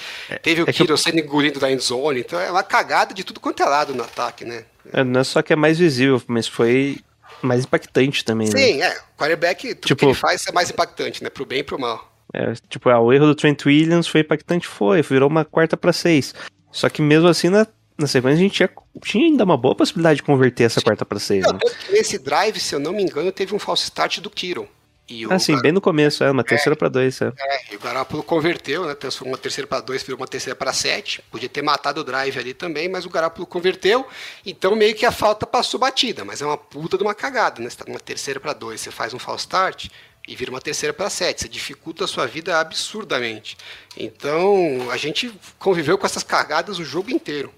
[0.42, 3.22] teve o é que eu- Kiro sendo engolido da endzone, então é uma cagada de
[3.24, 4.64] tudo quanto é lado no ataque, né?
[4.92, 6.98] É, Não é só que é mais visível, mas foi
[7.42, 8.58] mais impactante também, né?
[8.58, 11.30] Sim, é, o quarterback, tudo Tipo- que ele faz é mais impactante, né?
[11.30, 12.10] Pro bem e pro mal.
[12.32, 15.92] É, tipo, ah, o erro do Trent Williams foi impactante, foi, virou uma quarta pra
[15.92, 16.34] seis.
[16.70, 17.66] Só que mesmo assim, na,
[17.98, 18.70] na sequência, a gente tinha,
[19.02, 21.58] tinha ainda uma boa possibilidade de converter essa quarta pra seis, né?
[21.90, 24.68] nesse drive, se eu não me engano, teve um false start do Kiro.
[25.10, 27.32] E Assim, Gar- bem no começo, é, uma terceira pra dois, é.
[27.36, 28.94] é, e o Garoppolo converteu, né?
[28.94, 31.20] Transformou uma terceira para dois, virou uma terceira para sete.
[31.30, 34.06] Podia ter matado o drive ali também, mas o Garoppolo converteu.
[34.46, 37.68] Então meio que a falta passou batida, mas é uma puta de uma cagada, né?
[37.68, 39.88] Você tá numa terceira para dois, você faz um false start
[40.28, 41.40] e vira uma terceira para sete.
[41.42, 43.56] Você dificulta a sua vida absurdamente.
[43.96, 47.52] Então a gente conviveu com essas cagadas o jogo inteiro.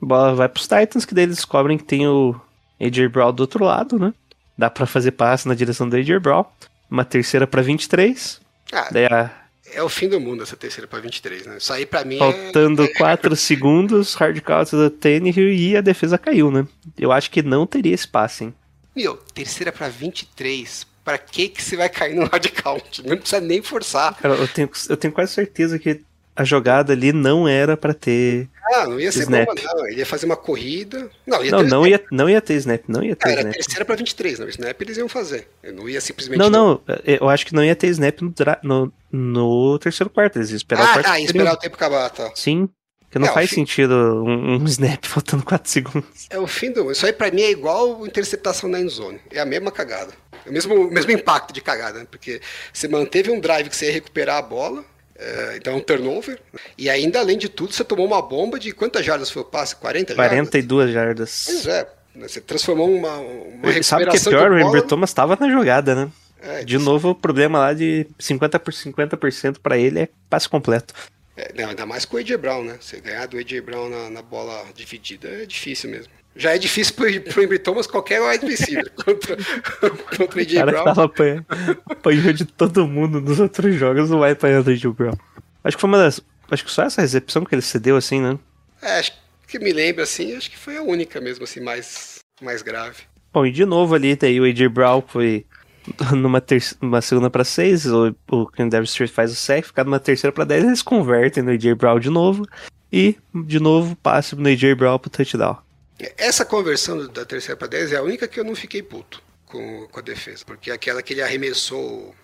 [0.00, 2.38] Bola vai pros Titans, que daí eles descobrem que tem o
[2.80, 4.12] AJ Brown do outro lado, né?
[4.56, 6.44] Dá pra fazer passe na direção do AJ Brown.
[6.90, 8.40] Uma terceira pra 23.
[8.72, 9.30] Ah, Daí, a-
[9.74, 11.56] é o fim do mundo essa terceira para 23, né?
[11.58, 12.18] Isso aí para mim é.
[12.18, 16.66] faltando 4 segundos, hard count do Tannehill e a defesa caiu, né?
[16.96, 18.54] Eu acho que não teria esse passe, hein?
[18.94, 20.86] Meu, terceira pra 23.
[21.04, 23.06] Pra que que você vai cair no hard count?
[23.06, 24.14] Não precisa nem forçar.
[24.16, 26.00] Cara, eu tenho, eu tenho quase certeza que
[26.36, 28.48] a jogada ali não era pra ter.
[28.74, 29.46] Ah, não ia ser Snap.
[29.46, 29.86] bomba, não.
[29.86, 31.08] Ele ia fazer uma corrida.
[31.26, 33.40] Não, ia Não, ter não ia, não ia ter snap, não ia ter Ah, era
[33.40, 33.54] snap.
[33.54, 34.48] terceira pra 23, não.
[34.48, 35.48] Snap eles iam fazer.
[35.62, 36.38] Eu não ia simplesmente.
[36.38, 38.32] Não, não, eu acho que não ia ter snap no,
[38.62, 40.36] no, no terceiro quarto.
[40.36, 41.36] Eles iam esperar o Ah, quarto tá, ia período.
[41.36, 42.30] esperar o tempo acabar, tá.
[42.34, 42.68] Sim,
[43.00, 46.26] porque não É, o faz fim- sentido um, um snap faltando 4 segundos.
[46.28, 46.90] É o fim do.
[46.90, 49.20] Isso aí pra mim é igual interceptação na endzone.
[49.30, 50.12] É a mesma cagada.
[50.44, 52.06] É o mesmo, o mesmo impacto de cagada, né?
[52.10, 52.40] Porque
[52.72, 54.84] você manteve um drive que você ia recuperar a bola.
[55.18, 56.38] É, então é um turnover.
[56.76, 59.76] E ainda, além de tudo, você tomou uma bomba de quantas jardas foi o passe?
[59.76, 60.30] 40 jardas?
[60.30, 61.42] 42 jardas.
[61.46, 61.88] Pois é.
[62.14, 62.28] né?
[62.28, 64.50] Você transformou uma, uma Sabe que é pior?
[64.50, 66.10] O Amber Thomas tava na jogada, né?
[66.40, 70.94] É, De novo, o problema lá de 50 por 50% pra ele é passe completo.
[71.36, 72.78] É, não, ainda mais com o AJ Brown, né?
[72.80, 76.12] Você ganhar do AJ Brown na, na bola dividida é difícil mesmo.
[76.36, 78.90] Já é difícil pro, pro Embry Thomas qualquer wide receiver.
[78.94, 79.36] contra,
[80.16, 80.84] contra o O AJ cara Brown.
[80.84, 81.46] tava apanhando,
[81.88, 85.16] apanhou de todo mundo nos outros jogos, não vai apanhar do Joe Brown.
[85.64, 86.20] Acho que foi uma das.
[86.50, 88.38] Acho que só essa recepção que ele cedeu assim, né?
[88.82, 89.12] É, acho
[89.48, 93.02] que me lembra assim, acho que foi a única mesmo, assim, mais, mais grave.
[93.32, 95.44] Bom, e de novo ali, daí o AJ Brown foi
[96.14, 96.42] numa,
[96.80, 100.44] numa segunda para seis, o, o Devil Street faz o sec, ficar numa terceira para
[100.44, 102.46] dez, eles convertem no AJ Brown de novo,
[102.92, 105.58] e de novo passe no AJ Brown pro touchdown.
[106.16, 109.86] Essa conversão da terceira para 10 é a única que eu não fiquei puto com,
[109.88, 110.44] com a defesa.
[110.44, 112.14] Porque é aquela que ele arremessou.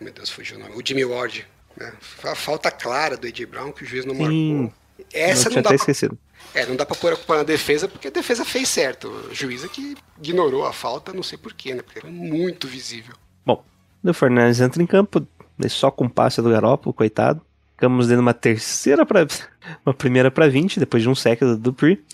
[0.00, 0.74] Meu Deus, fugiu o nome.
[0.76, 1.46] O Jimmy Ward.
[1.76, 1.92] Né?
[2.24, 4.82] A falta clara do Ed Brown que o juiz não Sim, marcou.
[5.12, 6.18] Essa não não, dá pra, esquecido.
[6.54, 9.08] é, não dá pra pôr a culpa na defesa, porque a defesa fez certo.
[9.08, 11.82] O juiz é que ignorou a falta, não sei porquê, né?
[11.82, 13.14] Porque era muito visível.
[13.44, 13.64] Bom,
[14.04, 15.26] o Fernandes entra em campo,
[15.68, 17.40] só com o passe do Garoppolo, coitado.
[17.74, 19.26] Ficamos dando uma terceira para
[19.84, 22.04] uma primeira para 20, depois de um sec do Dupree.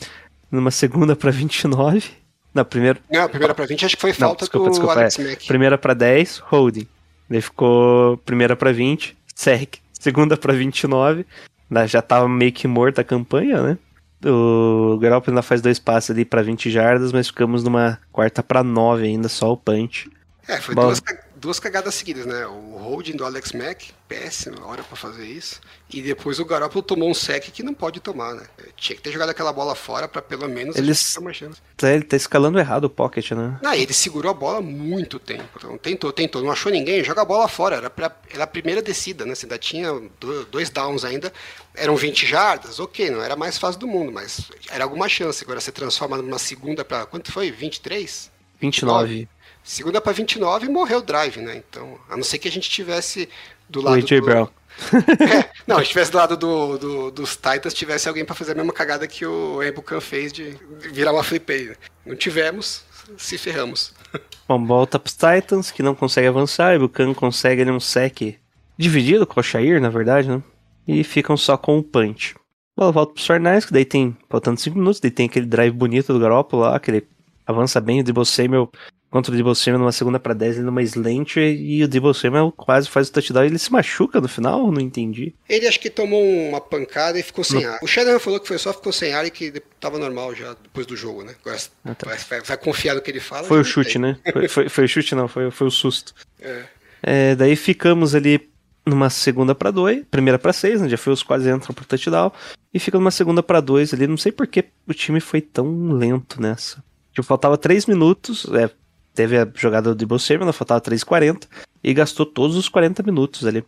[0.51, 2.11] Numa segunda para 29.
[2.55, 4.95] Na primeira, Não, a primeira pra 20 acho que foi Não, falta desculpa, do desculpa,
[4.95, 5.25] Alex é.
[5.25, 5.47] Mack.
[5.47, 6.87] primeira para 10, holding.
[7.29, 9.77] Daí ficou primeira para 20, sec.
[9.93, 11.27] Segunda para 29,
[11.69, 13.79] né, já tava meio que morta a campanha, né?
[14.25, 18.65] O Garoppolo ainda faz dois passes ali para 20 jardas, mas ficamos numa quarta para
[18.65, 20.11] 9 ainda, só o punch.
[20.49, 20.87] É, foi Bom.
[20.87, 21.01] duas,
[21.39, 22.47] duas cagadas seguidas, né?
[22.47, 25.61] O holding do Alex Mack, péssima hora pra fazer isso.
[25.93, 28.43] E depois o Garoppolo tomou um sec que não pode tomar, né?
[28.77, 31.61] Tinha que ter jogado aquela bola fora pra pelo menos Eles- uma chance.
[31.77, 33.59] Tá- Ele tá escalando errado o pocket, né?
[33.63, 35.49] Não, ele segurou a bola muito tempo.
[35.57, 37.77] Então, tentou, tentou, não achou ninguém, joga a bola fora.
[37.77, 39.35] Era, pra, era a primeira descida, né?
[39.35, 41.33] Você ainda tinha do- dois downs ainda.
[41.75, 45.45] Eram 20 jardas, ok, não era a mais fácil do mundo, mas era alguma chance.
[45.45, 47.07] Agora você transforma numa segunda pra.
[47.07, 47.51] Quanto foi?
[47.51, 48.31] 23?
[48.61, 49.29] 29.
[49.69, 51.57] Segunda pra 29 e morreu o drive, né?
[51.57, 53.29] Então, a não ser que a gente tivesse
[53.69, 54.25] do lado AJ do...
[54.25, 54.49] Brown.
[55.31, 58.55] É, não, se tivesse do lado do, do- dos Titans, tivesse alguém pra fazer a
[58.55, 60.57] mesma cagada que o Ebucan fez de
[60.91, 61.77] virar uma flip aí.
[62.07, 62.83] Não tivemos,
[63.19, 63.93] se ferramos.
[64.49, 66.75] Bom, volta pros Titans, que não consegue avançar.
[66.75, 68.39] E o Khan consegue ali um sec
[68.79, 70.43] dividido com o Shair, na verdade, né?
[70.87, 72.35] E ficam só com o punch.
[72.75, 76.11] Bola volta pros Fornais, que daí tem, faltando 5 minutos, daí tem aquele drive bonito
[76.13, 77.07] do Garoppolo lá, que ele
[77.49, 78.71] avança bem, o Debo Samuel
[79.11, 82.53] contra o Debo Samuel numa segunda pra 10, ele numa slant, e o Debo Samuel
[82.55, 85.35] quase faz o touchdown, e ele se machuca no final, não entendi.
[85.49, 87.79] Ele acho que tomou uma pancada e ficou sem ar.
[87.83, 90.85] O Shanahan falou que foi só ficou sem ar e que tava normal já depois
[90.87, 91.35] do jogo, né?
[91.41, 92.07] Agora Ah, tá.
[92.07, 93.45] vai, vai- confiar no que ele fala.
[93.49, 94.01] Foi o não chute, sei.
[94.01, 94.19] né?
[94.31, 96.13] Foi, foi, foi o chute, não, foi, foi o susto.
[96.39, 96.63] É.
[97.03, 98.51] É, daí ficamos ali
[98.85, 100.89] numa segunda pra dois, primeira pra seis, né?
[100.89, 102.31] Já foi os quase entram pro touchdown.
[102.75, 104.07] E fica numa segunda pra dois ali.
[104.07, 106.83] Não sei por que o time foi tão lento nessa.
[107.19, 108.47] Tipo, faltava três minutos.
[108.55, 108.71] É,
[109.13, 111.49] teve a jogada do Debo Samuel, faltava 3,40.
[111.83, 113.65] E gastou todos os 40 minutos ali.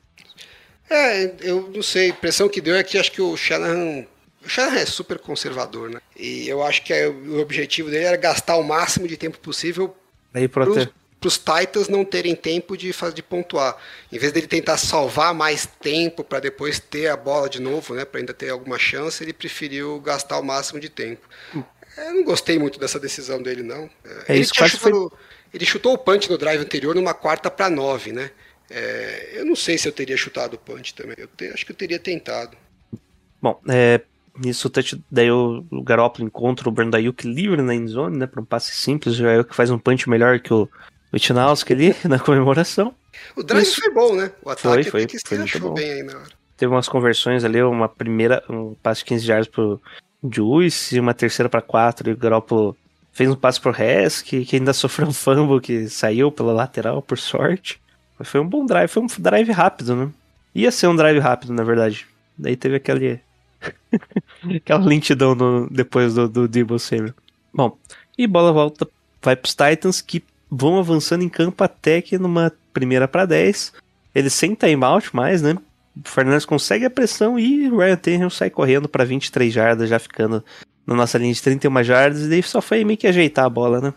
[0.89, 4.05] É, eu não sei, a impressão que deu é que acho que o Shanahan.
[4.45, 6.01] O Shanahan é super conservador, né?
[6.17, 9.95] E eu acho que é- o objetivo dele era gastar o máximo de tempo possível
[11.21, 13.77] para os Titans não terem tempo de, de pontuar.
[14.11, 18.05] Em vez dele tentar salvar mais tempo para depois ter a bola de novo, né?
[18.05, 21.29] Para ainda ter alguma chance, ele preferiu gastar o máximo de tempo.
[22.09, 23.89] Eu não gostei muito dessa decisão dele, não.
[24.05, 25.13] É, ele, isso tinha quase foi- chutado-
[25.53, 28.31] ele chutou o punch no drive anterior numa quarta para nove, né?
[28.71, 31.17] É, eu não sei se eu teria chutado o punch também.
[31.19, 32.57] Eu te- acho que eu teria tentado.
[33.43, 34.01] Bom, é.
[34.39, 38.27] Nisso, o touch- daí o, o Garoppolo encontra o Brandon Ayuk livre na endzone, né?
[38.27, 39.19] Pra um passe simples.
[39.19, 40.69] O Ayuk faz um punch melhor que o
[41.13, 42.95] Witnowski ali na comemoração.
[43.37, 43.81] O drive Isso.
[43.81, 44.31] foi bom, né?
[44.43, 45.75] O ataque foi, que foi se muito achou bom.
[45.75, 46.29] bem aí na hora.
[46.57, 49.81] Teve umas conversões ali, uma primeira, um passe de 15 yards pro
[50.23, 52.77] Juice, uma terceira para 4, e o Garoppolo
[53.13, 57.03] fez um passe pro Hess, que, que ainda sofreu um fumble que saiu pela lateral,
[57.03, 57.81] por sorte.
[58.19, 60.09] Mas foi um bom drive, foi um drive rápido, né?
[60.55, 62.07] Ia ser um drive rápido, na verdade.
[62.37, 63.21] Daí teve aquele...
[64.57, 67.15] aquela lentidão no- depois do, do Debo Samuel.
[67.53, 67.77] Bom,
[68.17, 68.87] e bola volta,
[69.23, 73.73] vai pros Titans, que vão avançando em campo até que numa primeira para 10,
[74.15, 75.57] eles sem timeout mais, né?
[75.97, 79.99] O Fernandes consegue a pressão e o Ryan Tannehill sai correndo para 23 jardas, já
[79.99, 80.45] ficando
[80.87, 83.81] na nossa linha de 31 jardas, e daí só foi meio que ajeitar a bola,
[83.81, 83.95] né?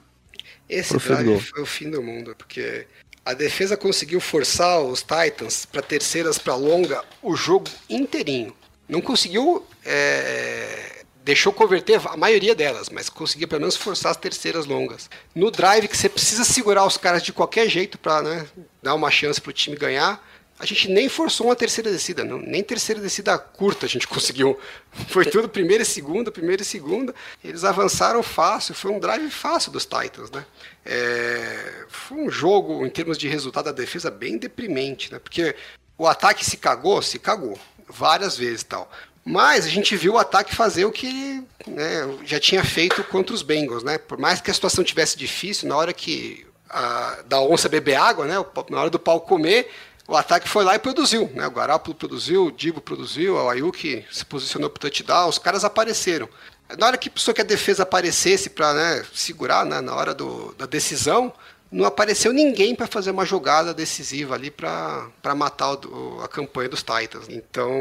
[0.67, 2.87] Esse drive foi o fim do mundo, porque
[3.25, 8.53] a defesa conseguiu forçar os Titans para terceiras para longa o jogo inteirinho.
[8.87, 14.65] Não conseguiu, é, deixou converter a maioria delas, mas conseguiu pelo menos forçar as terceiras
[14.65, 15.09] longas.
[15.33, 18.47] No drive que você precisa segurar os caras de qualquer jeito para né,
[18.81, 20.21] dar uma chance para o time ganhar,
[20.63, 24.57] a gente nem forçou uma terceira descida, não, nem terceira descida curta a gente conseguiu.
[25.09, 27.13] Foi tudo primeira e segunda, primeira e segunda.
[27.43, 30.45] Eles avançaram fácil, foi um drive fácil dos Titans, né?
[30.85, 35.19] É, foi um jogo, em termos de resultado da defesa, bem deprimente, né?
[35.19, 35.53] Porque
[35.97, 37.59] o ataque se cagou, se cagou,
[37.89, 38.89] várias vezes tal.
[39.25, 43.41] Mas a gente viu o ataque fazer o que né, já tinha feito contra os
[43.41, 43.97] Bengals, né?
[43.97, 48.25] Por mais que a situação tivesse difícil, na hora que a, da onça beber água,
[48.25, 48.35] né?
[48.69, 49.69] Na hora do pau comer,
[50.13, 51.47] o ataque foi lá e produziu, né?
[51.47, 56.29] O Garoppolo produziu, o Dibo produziu, o Ayuki se posicionou para touchdown, os caras apareceram.
[56.77, 60.53] Na hora que precisou que a defesa aparecesse para né, segurar, né, na hora do,
[60.53, 61.33] da decisão,
[61.71, 66.83] não apareceu ninguém para fazer uma jogada decisiva ali para matar o, a campanha dos
[66.83, 67.27] Titans.
[67.27, 67.71] Então,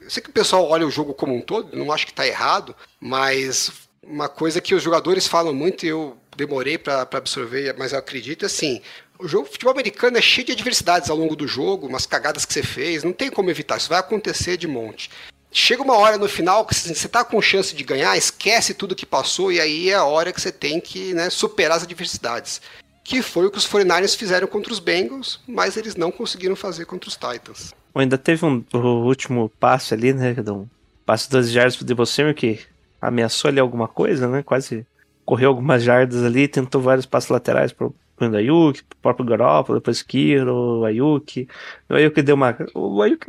[0.00, 2.26] eu sei que o pessoal olha o jogo como um todo, não acho que está
[2.26, 3.70] errado, mas
[4.02, 8.44] uma coisa que os jogadores falam muito e eu demorei para absorver, mas eu acredito,
[8.44, 8.80] é assim,
[9.18, 12.52] o jogo futebol americano é cheio de adversidades ao longo do jogo, umas cagadas que
[12.52, 15.10] você fez, não tem como evitar, isso vai acontecer de monte.
[15.50, 19.06] Chega uma hora no final que você está com chance de ganhar, esquece tudo que
[19.06, 22.60] passou e aí é a hora que você tem que né, superar as adversidades
[23.08, 26.84] que foi o que os 49ers fizeram contra os Bengals, mas eles não conseguiram fazer
[26.84, 27.72] contra os Titans.
[27.94, 30.36] Ainda teve um o último passe ali, né?
[30.46, 30.66] Um
[31.06, 32.60] passe das jardas pro Devossamer que
[33.00, 34.42] ameaçou ali alguma coisa, né?
[34.42, 34.86] Quase
[35.24, 40.02] correu algumas jardas ali, tentou vários passos laterais pro, pro Ayuk, pro próprio Garoppolo, depois
[40.02, 41.48] Kiro, o Ayuk.
[41.88, 42.56] O Ayuk deu uma...
[42.74, 43.26] O Ayuk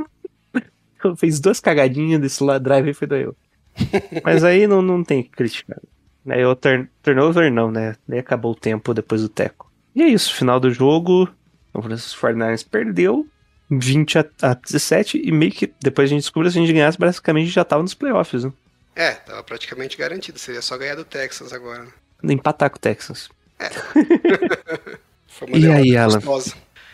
[1.17, 3.37] fez duas cagadinhas desse lado drive e foi do Ayuk.
[4.23, 5.79] Mas aí não, não tem que criticar.
[6.27, 7.95] Aí o turn, turnover não, né?
[8.07, 9.71] Daí acabou o tempo depois do teco.
[9.95, 11.29] E é isso, final do jogo,
[11.73, 13.27] o Francisco 49ers perdeu
[13.69, 16.73] 20 a, a 17 e meio que depois a gente descobriu que se a gente
[16.73, 18.53] ganhasse, basicamente já tava nos playoffs, né?
[18.95, 21.87] É, tava praticamente garantido, seria só ganhar do Texas agora.
[22.23, 23.29] Empatar com o Texas.
[23.59, 23.69] É.
[25.57, 26.21] e aí, Alan?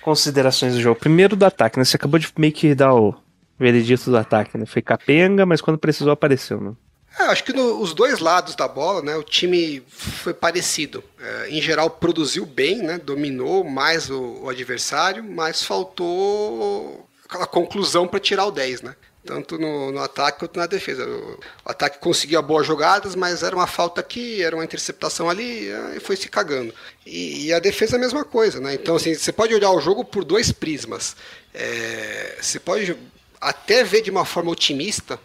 [0.02, 1.00] Considerações do jogo.
[1.00, 1.86] Primeiro do ataque, né?
[1.86, 3.16] Você acabou de meio que dar o
[3.58, 4.66] veredito do ataque, né?
[4.66, 6.74] Foi capenga, mas quando precisou apareceu, né?
[7.18, 11.04] É, acho que nos os dois lados da bola, né, o time foi parecido.
[11.20, 18.06] É, em geral, produziu bem, né, dominou mais o, o adversário, mas faltou aquela conclusão
[18.06, 18.96] para tirar o 10, né?
[19.26, 21.06] Tanto no, no, ataque quanto na defesa.
[21.08, 26.00] O, ataque conseguia boas jogadas, mas era uma falta aqui, era uma interceptação ali, e
[26.00, 26.74] foi se cagando.
[27.06, 28.74] E, e, a defesa a mesma coisa, né?
[28.76, 31.16] Então, assim, você pode olhar o jogo por dois prismas.
[31.54, 32.96] É, você pode
[33.42, 35.20] até ver de uma forma otimista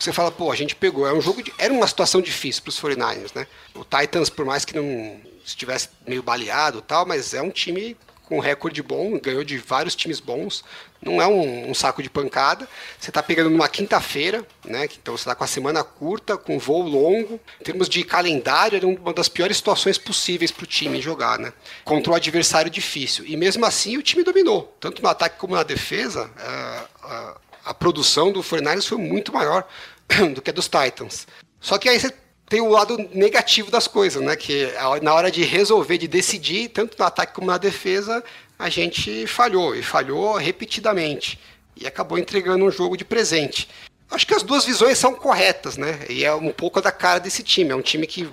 [0.00, 1.06] você fala, pô, a gente pegou.
[1.06, 3.46] É um jogo de, era uma situação difícil para os 49ers, né?
[3.74, 7.94] O Titans, por mais que não estivesse meio baleado tal, mas é um time
[8.30, 10.62] com um recorde bom, ganhou de vários times bons.
[11.02, 12.68] Não é um, um saco de pancada.
[12.96, 14.84] Você está pegando numa quinta-feira, né?
[14.84, 17.40] Então você está com a semana curta, com voo longo.
[17.60, 21.52] Em termos de calendário, era uma das piores situações possíveis para o time jogar, né?
[21.84, 23.24] Contra um adversário difícil.
[23.26, 26.30] E mesmo assim o time dominou, tanto no ataque como na defesa.
[26.38, 29.66] Uh, uh, a produção do 49ers foi muito maior
[30.34, 31.26] do que a dos Titans.
[31.60, 32.14] Só que aí você
[32.50, 34.34] tem o lado negativo das coisas, né?
[34.34, 34.68] Que
[35.00, 38.22] na hora de resolver, de decidir, tanto no ataque como na defesa,
[38.58, 41.38] a gente falhou, e falhou repetidamente.
[41.76, 43.68] E acabou entregando um jogo de presente.
[44.10, 46.00] Acho que as duas visões são corretas, né?
[46.08, 47.70] E é um pouco da cara desse time.
[47.70, 48.28] É um time que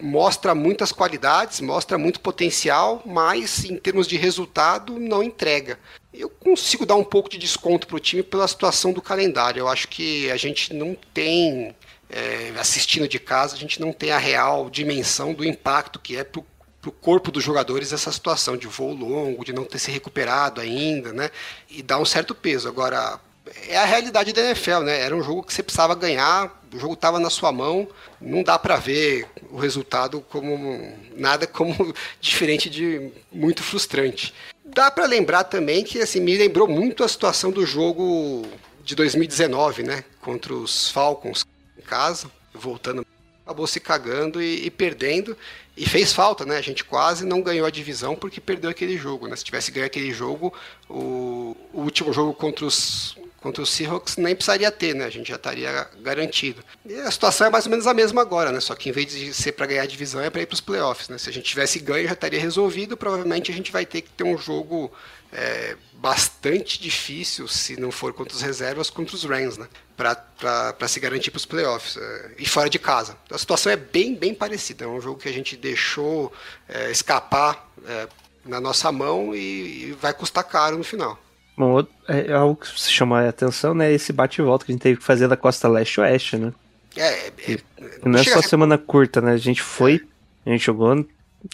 [0.00, 5.78] mostra muitas qualidades, mostra muito potencial, mas em termos de resultado não entrega.
[6.14, 9.60] Eu consigo dar um pouco de desconto para o time pela situação do calendário.
[9.60, 11.74] Eu acho que a gente não tem,
[12.10, 16.24] é, assistindo de casa, a gente não tem a real dimensão do impacto que é
[16.24, 20.60] para o corpo dos jogadores essa situação de voo longo, de não ter se recuperado
[20.60, 21.30] ainda, né?
[21.68, 22.68] E dá um certo peso.
[22.68, 23.20] Agora,
[23.68, 25.00] é a realidade da NFL, né?
[25.00, 27.86] Era um jogo que você precisava ganhar, o jogo estava na sua mão,
[28.20, 34.32] não dá para ver o resultado como nada como diferente de muito frustrante.
[34.64, 38.46] Dá para lembrar também que assim me lembrou muito a situação do jogo
[38.84, 41.44] de 2019, né, contra os Falcons
[41.88, 43.06] casa, voltando
[43.44, 45.36] acabou se cagando e, e, perdendo.
[45.74, 46.58] E fez falta, né?
[46.58, 49.34] A gente quase não ganhou a divisão porque perdeu aquele jogo, né?
[49.36, 50.52] Se tivesse ganho aquele jogo,
[50.88, 55.04] o, o último jogo contra os, Contra o Seahawks nem precisaria ter, né?
[55.04, 56.62] A gente já estaria garantido.
[56.84, 58.58] E a situação é mais ou menos a mesma agora, né?
[58.58, 60.60] Só que em vez de ser para ganhar a divisão, é para ir para os
[60.60, 61.18] playoffs, né?
[61.18, 62.96] Se a gente tivesse ganho, já estaria resolvido.
[62.96, 64.90] Provavelmente a gente vai ter que ter um jogo
[65.32, 69.66] é, bastante difícil, se não for contra os reservas, contra os Rams, né?
[69.96, 71.96] Para se garantir para os playoffs.
[71.96, 73.16] É, e fora de casa.
[73.24, 74.84] Então, a situação é bem, bem parecida.
[74.84, 76.32] É um jogo que a gente deixou
[76.68, 78.08] é, escapar é,
[78.44, 81.18] na nossa mão e, e vai custar caro no final.
[81.56, 83.92] Bom, é, é algo que se chama a atenção, né?
[83.92, 86.52] Esse bate-volta que a gente teve que fazer da costa leste-oeste, né?
[86.96, 87.60] É, é, é
[88.04, 89.32] não é só semana curta, né?
[89.32, 90.00] A gente foi,
[90.46, 91.04] a gente jogou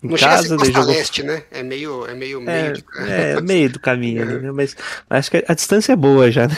[0.03, 0.95] em não casa, chega a jogou...
[0.95, 1.43] leste, né?
[1.51, 3.01] É meio, é meio, é, meio, do...
[3.01, 4.51] é, meio do caminho, né?
[4.53, 4.77] Mas,
[5.09, 6.57] mas acho que a distância é boa já, né?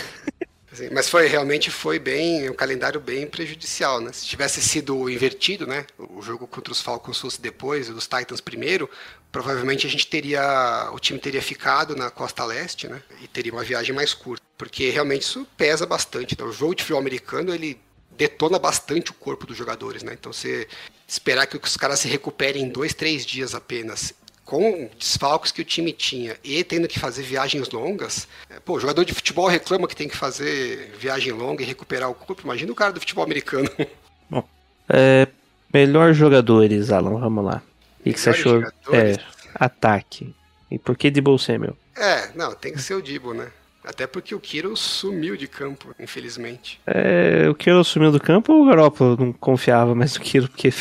[0.92, 4.12] mas foi realmente foi bem um calendário bem prejudicial, né?
[4.12, 5.86] Se tivesse sido invertido, né?
[5.98, 8.88] O jogo contra os Falcons fosse depois, os Titans primeiro,
[9.32, 13.02] provavelmente a gente teria o time teria ficado na costa leste, né?
[13.22, 16.34] E teria uma viagem mais curta, porque realmente isso pesa bastante.
[16.34, 17.78] Então, o jogo de futebol americano ele
[18.16, 20.12] detona bastante o corpo dos jogadores, né?
[20.18, 20.66] Então, você
[21.06, 24.14] esperar que os caras se recuperem em dois, três dias apenas
[24.44, 28.80] com desfalques que o time tinha e tendo que fazer viagens longas, é, pô, o
[28.80, 32.42] jogador de futebol reclama que tem que fazer viagem longa e recuperar o corpo.
[32.44, 33.68] Imagina o cara do futebol americano.
[34.30, 34.48] Bom,
[34.88, 35.26] É,
[35.74, 37.60] melhor jogadores, Alan, vamos lá.
[38.00, 38.60] O que, que você achou?
[38.60, 39.18] Jogadores?
[39.18, 40.32] É, ataque.
[40.70, 41.76] E por que Debo Samuel?
[41.96, 43.50] É, não, tem que ser o Dibo, né?
[43.87, 46.80] Até porque o Kiro sumiu de campo, infelizmente.
[46.84, 50.49] É, o Kiro sumiu do campo ou o Garoppolo não confiava mais no Kiro?
[50.49, 50.72] Porque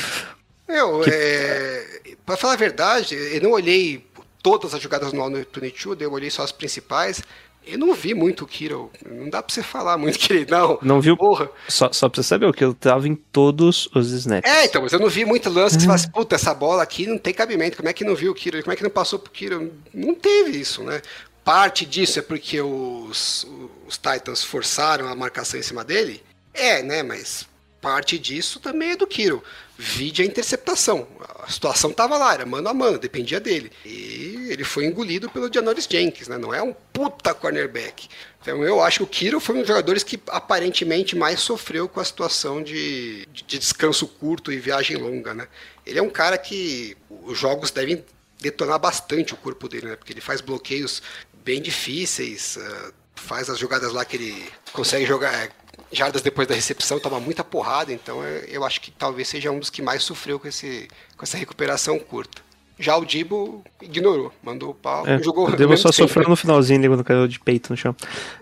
[0.68, 4.03] Eu, é, pra falar a verdade, eu não olhei
[4.41, 7.22] todas as jogadas no All Tony eu olhei só as principais.
[7.68, 8.91] Eu não vi muito o Kiro.
[9.08, 10.78] Não dá pra você falar muito que ele não.
[10.82, 11.18] não viu.
[11.18, 11.49] Porra.
[11.68, 14.49] Só, só pra você saber, o Kiro tava em todos os snaps.
[14.49, 16.84] É, então, mas eu não vi muito lance que você fala assim, puta, essa bola
[16.84, 17.78] aqui não tem cabimento.
[17.78, 18.62] Como é que não viu o Kiro?
[18.62, 19.74] Como é que não passou pro Kiro?
[19.93, 21.01] Não teve isso, né?
[21.45, 23.47] Parte disso é porque os,
[23.85, 26.23] os Titans forçaram a marcação em cima dele?
[26.51, 27.03] É, né?
[27.03, 27.45] Mas
[27.79, 29.43] parte disso também é do Kiro.
[29.77, 31.07] Vide a interceptação.
[31.43, 33.71] A situação tava lá, era mano a mano, dependia dele.
[33.85, 36.35] E ele foi engolido pelo Janoris Jenkins, né?
[36.35, 38.07] Não é um puta cornerback.
[38.41, 41.99] Então eu acho que o Kiro foi um dos jogadores que aparentemente mais sofreu com
[41.99, 45.47] a situação de, de descanso curto e viagem longa, né?
[45.85, 48.03] Ele é um cara que os jogos devem
[48.41, 49.95] detonar bastante o corpo dele, né?
[49.95, 51.03] Porque ele faz bloqueios
[51.45, 55.49] bem difíceis, ah, faz as jogadas lá que ele consegue jogar é,
[55.91, 59.59] jardas depois da recepção, toma muita porrada, então é, eu acho que talvez seja um
[59.59, 62.41] dos que mais sofreu com, esse, com essa recuperação curta.
[62.78, 66.36] Já o Dibo ignorou, mandou o pau, É, jogou o Debo mesmo só sofreu no
[66.36, 67.95] finalzinho ali quando caiu de peito no chão.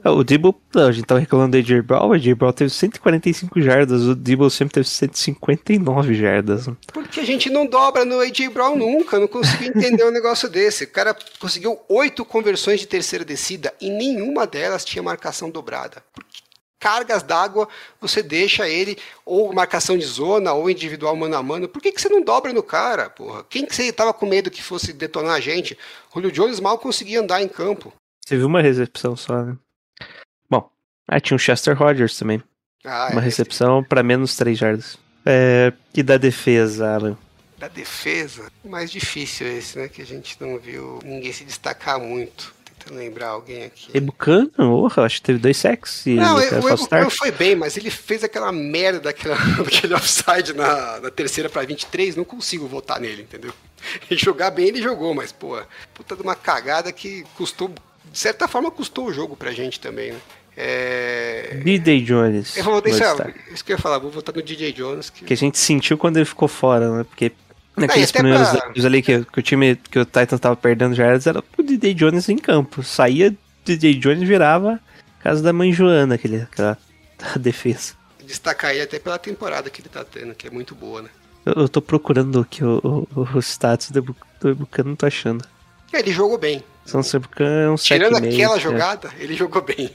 [0.03, 3.61] É, O Debo, a gente tava reclamando do AJ Brown, o AJ Brown teve 145
[3.61, 6.67] jardas, o Debo sempre teve 159 jardas.
[6.91, 10.86] Porque a gente não dobra no AJ Brown nunca, não consigo entender um negócio desse.
[10.86, 16.03] O cara conseguiu oito conversões de terceira descida e nenhuma delas tinha marcação dobrada.
[16.13, 16.41] Porque
[16.84, 17.69] cargas d'água
[18.01, 21.69] você deixa ele ou marcação de zona ou individual mano a mano.
[21.69, 23.45] Por que, que você não dobra no cara, porra?
[23.49, 25.77] Quem que você tava com medo que fosse detonar a gente?
[26.13, 27.93] Julio Jones mal conseguia andar em campo.
[28.25, 29.55] Você viu uma recepção só, né?
[30.49, 30.69] Bom,
[31.07, 32.43] ah, tinha o Chester Rogers também.
[32.84, 34.97] Ah, uma é, recepção pra menos 3 jardas.
[35.25, 37.17] É, e da defesa, Alan?
[37.57, 39.88] Da defesa, mais difícil esse, né?
[39.88, 42.53] Que a gente não viu ninguém se destacar muito.
[42.84, 43.89] Tentando lembrar alguém aqui.
[43.93, 47.77] Ebucano, porra, acho que teve dois sacks e Não, o o Ebucano foi bem, mas
[47.77, 52.99] ele fez aquela merda daquela, daquele offside na, na terceira pra 23, não consigo votar
[52.99, 53.53] nele, entendeu?
[54.09, 55.61] E jogar bem ele jogou, mas, pô,
[55.93, 57.69] puta de uma cagada que custou,
[58.09, 60.19] de certa forma, custou o jogo pra gente também, né?
[60.55, 61.59] É...
[61.63, 62.01] D.J.
[62.01, 62.55] Jones.
[62.55, 65.09] Eu vou deixar, isso que eu ia falar, vou votar no DJ Jones.
[65.09, 65.25] Que...
[65.25, 67.03] Que a gente sentiu quando ele ficou fora, né?
[67.03, 67.31] Porque
[67.76, 70.95] naqueles até primeiros pra- drives ali que, que o time, que o Titans tava perdendo
[70.95, 71.93] já era o D.J.
[71.93, 72.84] Jones em campo.
[72.84, 73.95] Saía, D.J.
[73.95, 74.80] Jones virava
[75.21, 76.78] casa da mãe Joana, aquele, aquela
[77.39, 77.93] defesa.
[78.26, 81.09] Destacar ele até pela temporada que ele tá tendo, que é muito boa, né?
[81.45, 85.45] Eu, eu tô procurando aqui o, o, o status do, do não tô achando.
[85.91, 86.63] É, ele jogou bem.
[86.86, 88.34] São Ebucano é um Tirando meio.
[88.34, 88.59] aquela é.
[88.59, 89.89] jogada, ele jogou bem.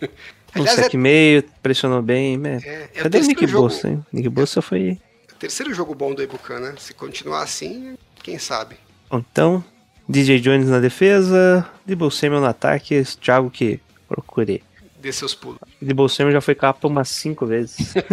[0.57, 2.39] Um Aliás, sec é, meio, pressionou bem.
[2.39, 2.61] né?
[2.65, 4.05] é, é Cadê o Nick jogo, Bolsa, hein?
[4.13, 4.99] Nick Bolsa foi...
[5.39, 6.75] terceiro jogo bom do Ebucan, né?
[6.79, 8.77] Se continuar assim, quem sabe?
[9.11, 9.65] Então,
[10.09, 14.63] DJ Jones na defesa, Debo Samuel no ataque, Thiago que procurei.
[15.01, 15.61] Dê seus pulos.
[15.81, 17.95] Debo Samuel já foi capa umas 5 vezes.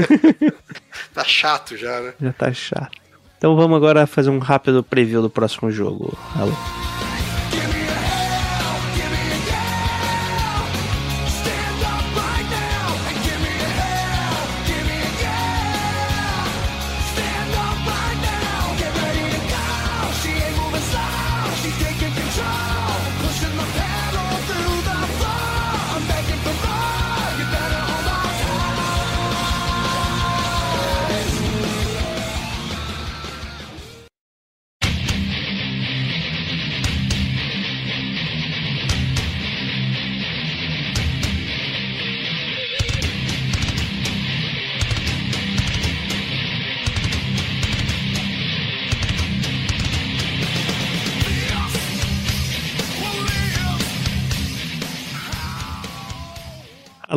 [1.14, 2.14] Tá chato já, né?
[2.22, 2.98] já tá chato.
[3.38, 6.18] Então vamos agora fazer um rápido preview do próximo jogo.
[6.36, 6.52] Alô.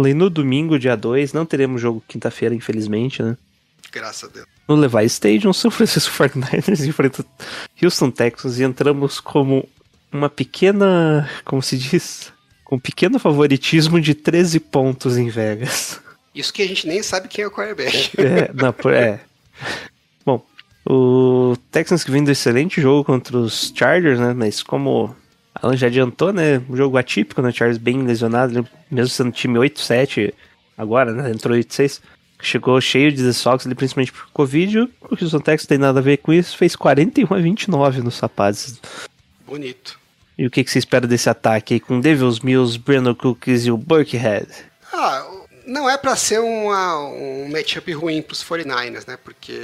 [0.09, 3.36] Além no domingo, dia 2, não teremos jogo quinta-feira, infelizmente, né?
[3.92, 4.46] Graças a Deus.
[4.66, 7.24] No Levi Stadium, São Francisco 49ers enfrenta
[7.82, 9.68] Houston Texans e entramos como
[10.11, 12.32] uma pequena, como se diz,
[12.64, 16.00] com um pequeno favoritismo de 13 pontos em Vegas.
[16.34, 18.11] Isso que a gente nem sabe quem é o quarterback.
[18.18, 19.20] É, não, por- é.
[20.24, 20.42] Bom,
[20.88, 24.32] o Texans que vem do excelente jogo contra os Chargers, né?
[24.32, 25.14] Mas como
[25.62, 26.62] Alan já adiantou, né?
[26.68, 27.50] Um jogo atípico, né?
[27.52, 30.32] Chargers bem lesionado, ele- mesmo sendo time 8-7
[30.76, 31.30] agora, né?
[31.30, 32.00] Entrou 8-6.
[32.40, 34.78] Chegou cheio de desfalques ali, principalmente por Covid.
[34.80, 34.90] O
[35.20, 36.56] Houston Texans tem nada a ver com isso.
[36.56, 38.80] Fez 41 a 29 nos sapatos.
[39.44, 39.98] Bonito.
[40.36, 43.72] E o que, que você espera desse ataque aí com Devils Mills, Brandon Cooks e
[43.72, 44.46] o Burkhead?
[44.92, 45.26] Ah,
[45.66, 49.18] Não é para ser uma, um matchup ruim para os 49ers, né?
[49.22, 49.59] Porque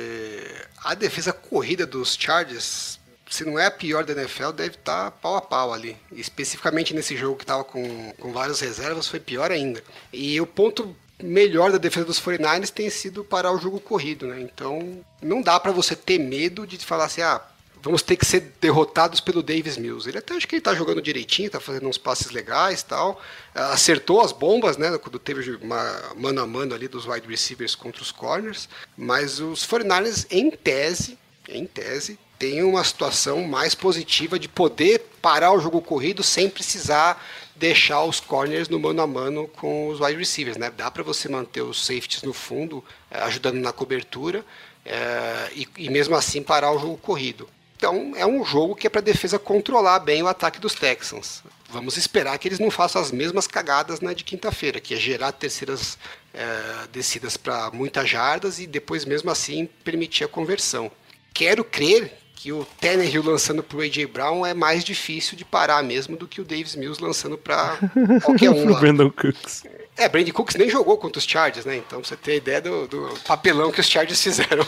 [0.85, 2.99] a defesa corrida dos Chargers,
[3.35, 5.97] se não é a pior da NFL, deve estar tá pau a pau ali.
[6.13, 9.83] Especificamente nesse jogo que estava com, com várias reservas, foi pior ainda.
[10.13, 14.41] E o ponto melhor da defesa dos 49ers tem sido parar o jogo corrido, né?
[14.41, 17.43] Então, não dá para você ter medo de falar assim, ah,
[17.83, 20.09] vamos ter que ser derrotados pelo Davis Mills.
[20.09, 23.21] Ele até acho que ele tá jogando direitinho, tá fazendo uns passes legais tal.
[23.53, 24.97] Acertou as bombas, né?
[24.99, 28.69] Quando teve uma mano a mano ali dos wide receivers contra os corners.
[28.97, 31.19] Mas os 49ers, em tese,
[31.49, 37.23] em tese, tem uma situação mais positiva de poder parar o jogo corrido sem precisar
[37.57, 40.71] deixar os corners no mano a mano com os wide receivers, né?
[40.77, 44.45] Dá para você manter os safeties no fundo, eh, ajudando na cobertura,
[44.85, 47.49] é, e, e, mesmo assim parar o jogo corrido.
[47.77, 51.43] Então é um jogo que é para a defesa controlar bem o ataque dos Texans.
[51.71, 55.33] Vamos esperar que eles não façam as mesmas cagadas na de quinta-feira, que é gerar
[55.33, 55.99] terceiras
[56.33, 60.91] é, descidas para muitas jardas e depois mesmo assim permitir a conversão.
[61.33, 62.13] Quero crer
[62.45, 64.05] que o Tannehill lançando para o A.J.
[64.05, 67.79] Brown é mais difícil de parar mesmo do que o Davis Mills lançando para
[68.23, 68.69] qualquer um.
[68.69, 68.79] lá.
[68.79, 69.65] Brandon Cooks.
[69.97, 71.79] É, Brandon Cooks nem jogou contra os Chargers, né?
[71.79, 74.67] Então você tem ideia do, do papelão que os Chargers fizeram.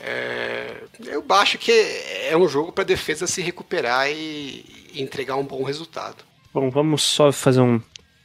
[0.00, 1.70] É, eu acho que
[2.28, 6.24] é um jogo para defesa se recuperar e, e entregar um bom resultado.
[6.52, 7.80] Bom, vamos só fazer um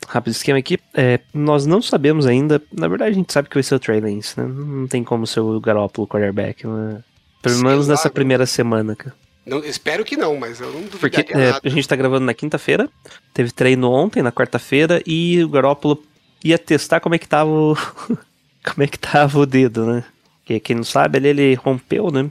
[0.07, 0.79] rápido esquema aqui.
[0.95, 2.59] É, nós não sabemos ainda.
[2.73, 4.47] Na verdade, a gente sabe que vai ser o Trey Lance, né?
[4.47, 6.65] Não tem como ser o Garoppolo quarterback.
[6.65, 7.03] Né?
[7.41, 9.15] Pelo menos lá, nessa primeira semana, cara.
[9.45, 10.99] Não, espero que não, mas eu não duvido.
[10.99, 12.87] Porque é, a gente tá gravando na quinta-feira,
[13.33, 16.03] teve treino ontem, na quarta-feira, e o Garópolo
[16.43, 17.75] ia testar como é que tava o.
[18.63, 20.03] como é que tava o dedo, né?
[20.45, 22.29] Que quem não sabe, ele, ele rompeu, né?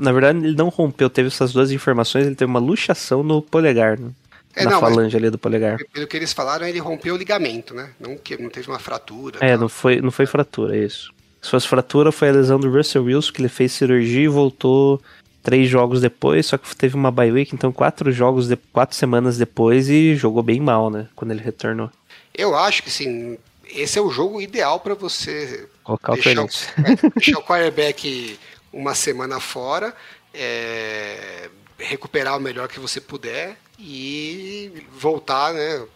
[0.00, 3.98] Na verdade, ele não rompeu, teve essas duas informações, ele teve uma luxação no polegar,
[3.98, 4.10] né?
[4.56, 5.78] É, na não, falange ali do polegar.
[5.92, 7.90] Pelo que eles falaram, ele rompeu o ligamento, né?
[8.00, 9.38] Não, que, não teve uma fratura.
[9.40, 11.12] É, não foi, não foi fratura, é isso.
[11.40, 15.00] Se fosse fratura, foi a lesão do Russell Wilson, que ele fez cirurgia e voltou
[15.42, 19.38] três jogos depois, só que teve uma bye week, então quatro jogos, de, quatro semanas
[19.38, 21.08] depois e jogou bem mal, né?
[21.16, 21.90] Quando ele retornou.
[22.34, 23.38] Eu acho que sim.
[23.66, 26.44] Esse é o jogo ideal para você Colocar deixar, o,
[26.84, 28.38] é, deixar o quarterback
[28.72, 29.94] uma semana fora,
[30.34, 35.86] é, recuperar o melhor que você puder e voltar né,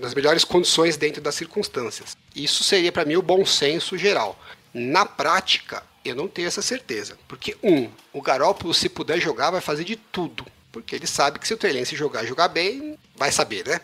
[0.00, 2.16] nas melhores condições dentro das circunstâncias.
[2.34, 4.38] Isso seria para mim o bom senso geral.
[4.72, 7.18] Na prática, eu não tenho essa certeza.
[7.26, 10.46] Porque, um, o Garópolo, se puder jogar, vai fazer de tudo.
[10.70, 13.80] Porque ele sabe que se o Trellense jogar jogar bem, vai saber, né?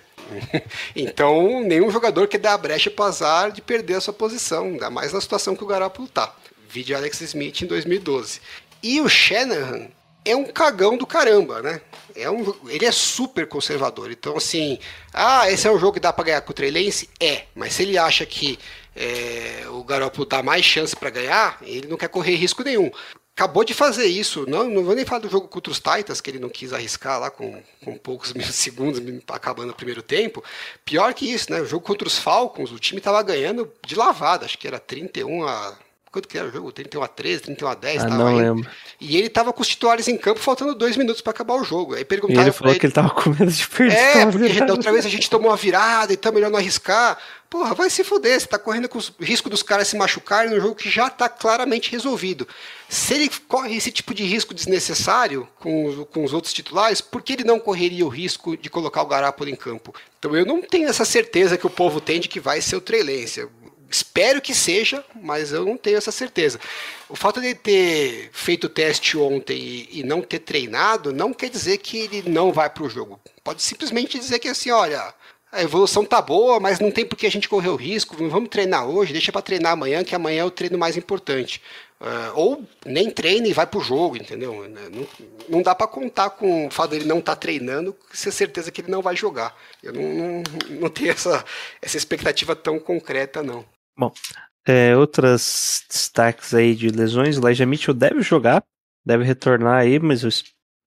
[0.95, 4.91] então, nenhum jogador quer dar a brecha para azar de perder a sua posição, ainda
[4.91, 6.35] mais na situação que o Garópolo tá.
[6.69, 8.41] Vídeo Alex Smith em 2012.
[8.83, 9.89] E o Shanahan
[10.25, 11.81] é um cagão do caramba, né?
[12.17, 14.11] É um, ele é super conservador.
[14.11, 14.79] Então, assim,
[15.13, 17.09] ah, esse é um jogo que dá para ganhar com o Trellense?
[17.21, 18.59] É, mas se ele acha que
[18.95, 22.91] é, o Garoppolo dá mais chance para ganhar, ele não quer correr risco nenhum.
[23.37, 26.31] Acabou de fazer isso, não, não vou nem falar do jogo contra os Titans, que
[26.31, 30.43] ele não quis arriscar lá com, com poucos segundos acabando o primeiro tempo.
[30.85, 31.61] Pior que isso, né?
[31.61, 35.49] O jogo contra os Falcons, o time estava ganhando de lavada, acho que era 31
[35.49, 35.77] a
[36.15, 36.71] Quanto que era o jogo?
[36.71, 38.05] 31 a 13, 31 a 10?
[38.05, 38.37] Ah, não aí.
[38.37, 38.71] lembro.
[39.01, 41.97] E ele tava com os titulares em campo, faltando dois minutos para acabar o jogo.
[41.97, 43.97] Aí perguntaram e ele falou ele, que ele tava com medo de perder.
[43.97, 47.19] É, porque da outra vez a gente tomou uma virada, então melhor não arriscar.
[47.51, 50.61] Porra, vai se fuder, você tá correndo com o risco dos caras se machucarem num
[50.61, 52.47] jogo que já tá claramente resolvido.
[52.89, 57.33] Se ele corre esse tipo de risco desnecessário com, com os outros titulares, por que
[57.33, 59.93] ele não correria o risco de colocar o Garapolo em campo?
[60.17, 62.81] Então eu não tenho essa certeza que o povo tem de que vai ser o
[62.81, 63.49] Trelência.
[63.95, 66.59] Espero que seja, mas eu não tenho essa certeza.
[67.09, 71.33] O fato de ele ter feito o teste ontem e, e não ter treinado não
[71.33, 73.21] quer dizer que ele não vai para o jogo.
[73.45, 75.15] Pode simplesmente dizer que assim, olha,
[75.53, 78.17] a evolução tá boa, mas não tem por que a gente correr o risco.
[78.29, 81.63] Vamos treinar hoje, deixa para treinar amanhã, que amanhã é o treino mais importante.
[82.01, 84.69] Uh, ou nem treina e vai pro jogo, entendeu?
[84.69, 85.07] Não,
[85.49, 88.81] não dá para contar com o fato dele não estar tá treinando, ser certeza que
[88.81, 89.57] ele não vai jogar.
[89.81, 90.43] Eu não, não,
[90.81, 91.45] não tenho essa,
[91.81, 93.65] essa expectativa tão concreta, não.
[93.97, 94.13] Bom,
[94.67, 98.65] é, outras destaques aí de lesões, o Elijah Mitchell deve jogar,
[99.05, 100.25] deve retornar aí, mas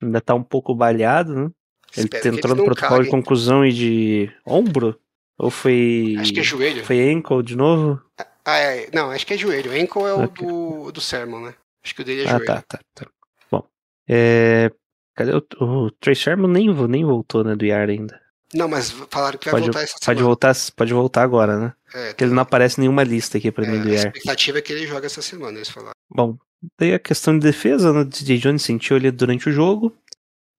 [0.02, 1.52] ainda tá um pouco baleado, né?
[1.96, 5.00] Ele entrou no protocolo de conclusão e de ombro?
[5.38, 6.16] Ou foi.
[6.20, 6.84] Acho que é joelho.
[6.84, 8.02] Foi ankle de novo?
[8.44, 9.72] Ah, é, não, acho que é joelho.
[9.72, 10.46] Ankle é o okay.
[10.46, 11.54] do, do Sermon, né?
[11.84, 12.52] Acho que o dele é ah, joelho.
[12.52, 13.08] Ah, tá, tá, tá.
[13.52, 13.64] Bom.
[14.08, 14.72] É,
[15.16, 18.20] cadê o, o Trey Sermon nem, nem voltou, né, do IAR ainda.
[18.54, 20.26] Não, mas falaram que vai pode, voltar essa pode semana.
[20.26, 21.74] Voltar, pode voltar agora, né?
[21.94, 23.88] É, Porque ele não aparece em nenhuma lista aqui pra é, IAR.
[23.88, 25.94] A expectativa é que ele joga essa semana, eles falaram.
[26.10, 26.38] Bom,
[26.80, 28.02] daí a questão de defesa, né?
[28.02, 29.94] O DJ Jones sentiu ele durante o jogo,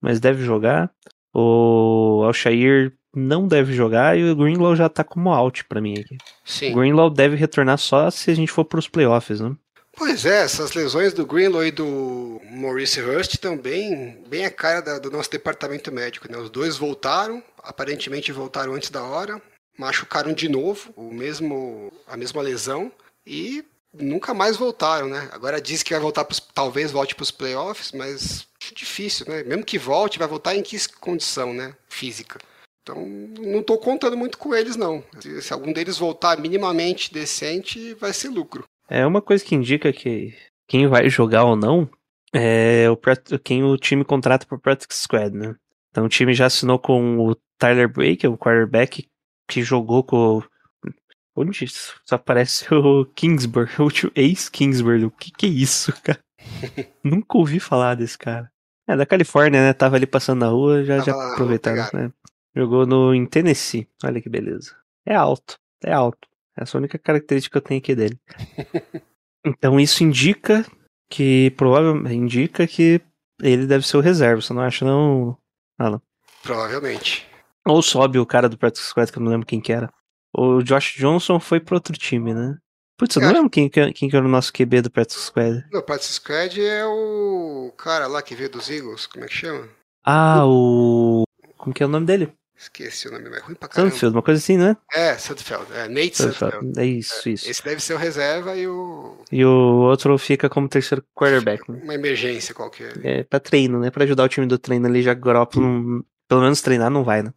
[0.00, 0.90] mas deve jogar.
[1.34, 6.16] O Alshair não deve jogar e o Greenlaw já tá como out pra mim aqui.
[6.44, 6.72] Sim.
[6.72, 9.54] O Greenlaw deve retornar só se a gente for pros playoffs, né?
[9.98, 14.98] Pois é, essas lesões do Greenlaw e do Maurice Hurst estão bem, a cara da-
[15.00, 16.38] do nosso departamento médico, né?
[16.38, 19.42] Os dois voltaram, aparentemente voltaram antes da hora,
[19.76, 22.92] machucaram de novo, o mesmo, a mesma lesão
[23.26, 25.28] e nunca mais voltaram, né?
[25.32, 29.42] Agora diz que vai voltar, pros, talvez volte para os playoffs, mas difícil, né?
[29.42, 31.74] Mesmo que volte, vai voltar em que condição, né?
[31.88, 32.38] Física.
[32.82, 35.02] Então, não estou contando muito com eles, não.
[35.20, 38.64] Se, se algum deles voltar minimamente decente, vai ser lucro.
[38.88, 40.34] É uma coisa que indica que
[40.66, 41.88] quem vai jogar ou não
[42.32, 42.98] é o
[43.38, 45.54] quem o time contrata pro Practice Squad, né?
[45.90, 47.90] Então o time já assinou com o Tyler
[48.22, 49.08] é o quarterback
[49.48, 50.42] que jogou com
[51.40, 52.00] Onde isso?
[52.04, 55.04] Só aparece o Kingsbury, o ex-Kingsbury.
[55.04, 56.18] O que que é isso, cara?
[57.04, 58.50] Nunca ouvi falar desse cara.
[58.88, 59.72] É da Califórnia, né?
[59.72, 62.12] Tava ali passando na rua, já, já aproveitaram, né?
[62.56, 63.86] Jogou no, em Tennessee.
[64.02, 64.74] Olha que beleza.
[65.06, 66.27] É alto, é alto.
[66.60, 68.18] Essa é a única característica que eu tenho aqui dele.
[69.44, 70.64] Então isso indica
[71.10, 73.00] que provavelmente indica que
[73.40, 75.38] ele deve ser o reserva, você não acha não,
[75.78, 76.02] Alan?
[76.42, 77.26] Provavelmente.
[77.66, 79.90] Ou sobe o cara do Practice Squad que eu não lembro quem que era.
[80.36, 82.56] O Josh Johnson foi pro outro time, né?
[82.98, 85.64] Putz, eu não lembro quem, que- quem que era o nosso QB do Practice Squad.
[85.72, 89.68] No Practice Squad é o cara lá que veio dos Eagles, como é que chama?
[90.04, 91.22] Ah, o
[91.56, 92.32] como que é o nome dele?
[92.60, 93.90] Esqueci o nome, mas é ruim pra caramba.
[93.92, 94.76] Sandfield, uma coisa assim, né?
[94.92, 95.64] É, Sudfeld.
[95.72, 96.16] É, Nate.
[96.16, 96.72] Sandfield.
[96.76, 97.48] É isso, isso.
[97.48, 99.16] Esse deve ser o reserva e o...
[99.30, 99.50] E o
[99.88, 101.78] outro fica como terceiro quarterback, né?
[101.84, 102.92] uma emergência qualquer.
[103.04, 103.90] É, pra treino, né?
[103.90, 107.22] Pra ajudar o time do treino ali, já Garoppolo, não- pelo menos treinar não vai,
[107.22, 107.32] né?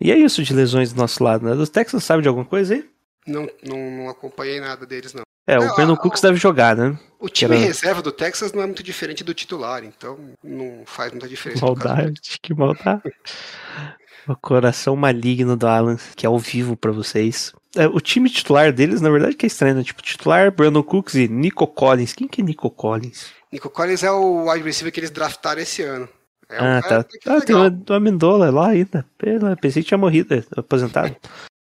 [0.00, 1.54] E é isso de lesões do nosso lado, né?
[1.56, 2.88] Dos Texans sabe de alguma coisa aí?
[3.26, 5.22] Não, não, não acompanhei nada deles, não.
[5.44, 6.96] É, o Brandon Cooks deve jogar, né?
[7.18, 11.10] O time Era- reserva do Texas não é muito diferente do titular, então não faz
[11.10, 11.64] muita diferença.
[11.64, 13.02] Maldade, que maldade.
[14.28, 17.52] o coração maligno do Alan, que é ao vivo pra vocês.
[17.76, 19.82] É, o time titular deles, na verdade, que é estranho, né?
[19.82, 22.12] Tipo, titular, Brandon Cooks e Nico Collins.
[22.12, 23.30] Quem que é Nico Collins?
[23.50, 26.08] Nico Collins é o wide receiver que eles draftaram esse ano.
[26.48, 27.36] É um ah, cara tá.
[27.36, 29.06] Ah, tem o Amendola lá ainda.
[29.16, 31.16] Pela, pensei que tinha morrido, aposentado.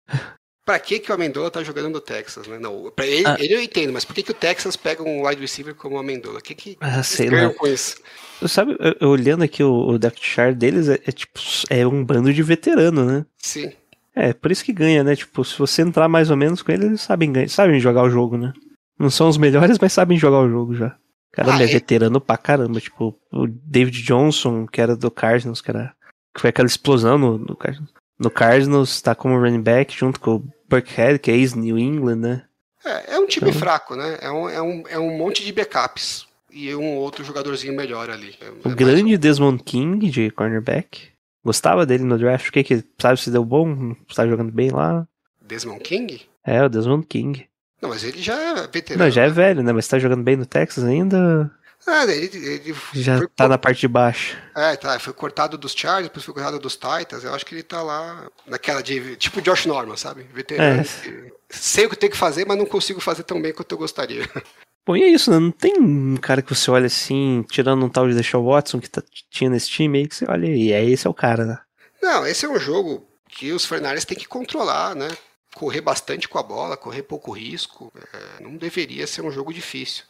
[0.63, 2.59] Pra que, que o Amendola tá jogando no Texas, né?
[2.59, 3.35] Não, pra ele, Ah.
[3.39, 5.99] ele eu entendo, mas por que, que o Texas pega um wide receiver como o
[5.99, 6.37] Amendola?
[6.39, 7.51] O que, que Ah, sei lá.
[7.53, 7.97] com isso?
[8.41, 11.39] Eu, Sabe, eu- eu olhando aqui o, o depth chart deles, é, é tipo,
[11.69, 13.25] é um bando de veterano, né?
[13.39, 13.71] Sim.
[14.15, 15.15] É, por isso que ganha, né?
[15.15, 18.09] Tipo, se você entrar mais ou menos com eles, eles sabem, ganhar, sabem jogar o
[18.09, 18.53] jogo, né?
[18.99, 20.95] Não são os melhores, mas sabem jogar o jogo já.
[21.31, 21.67] Caramba, Ah, é é?
[21.67, 22.79] veterano pra caramba.
[22.79, 25.93] Tipo, o David Johnson, que era do Cardinals, que, era,
[26.35, 27.89] que foi aquela explosão no, no Cardinals.
[28.21, 32.43] No Cardinals, tá como running back junto com o Burkhead, que é ex-New England, né?
[32.85, 34.17] É, é um time Então- fraco, né?
[34.21, 36.27] É um, é, um, é um monte de backups.
[36.53, 38.35] E um outro jogadorzinho melhor ali.
[38.41, 41.09] É- é O mais grande Desmond King, de cornerback.
[41.43, 42.49] Gostava dele no draft.
[42.49, 43.95] O que que, sabe se deu bom?
[44.13, 45.07] Tá jogando bem lá?
[45.41, 46.21] Desmond King?
[46.45, 47.47] É, o Desmond King.
[47.81, 49.05] Não, mas ele já é veterano.
[49.05, 49.33] Não, já é né?
[49.33, 49.71] velho, né?
[49.73, 51.49] Mas tá jogando bem no Texas ainda?
[51.85, 54.37] Ah, ele, ele Já foi, tá na parte de baixo.
[54.55, 54.99] É, tá.
[54.99, 57.23] Foi cortado dos Chargers, depois foi cortado dos Titans.
[57.23, 59.15] Eu acho que ele tá lá naquela de.
[59.15, 60.27] Tipo Josh Norman, sabe?
[60.33, 60.81] Veterano.
[60.81, 61.31] É.
[61.49, 64.29] Sei o que tem que fazer, mas não consigo fazer tão bem quanto eu gostaria.
[64.85, 65.37] Bom, e é isso, né?
[65.37, 68.89] Não tem um cara que você olha assim, tirando um tal de Deshaun Watson que
[68.89, 71.59] tá, tinha nesse time aí, que você olha e é esse é o cara, né?
[72.01, 75.07] Não, esse é um jogo que os Fernandes têm que controlar, né?
[75.53, 77.91] Correr bastante com a bola, correr pouco risco.
[78.13, 80.03] É, não deveria ser um jogo difícil.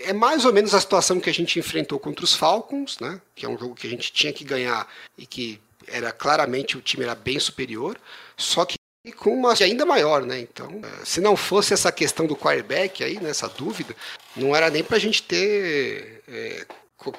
[0.00, 3.20] É, mais ou menos a situação que a gente enfrentou contra os Falcons, né?
[3.34, 6.82] Que é um jogo que a gente tinha que ganhar e que era claramente o
[6.82, 7.98] time era bem superior,
[8.36, 8.76] só que
[9.16, 10.40] com uma ainda maior, né?
[10.40, 13.94] Então, é, se não fosse essa questão do quarterback aí, né, essa dúvida,
[14.36, 16.66] não era nem pra gente ter é,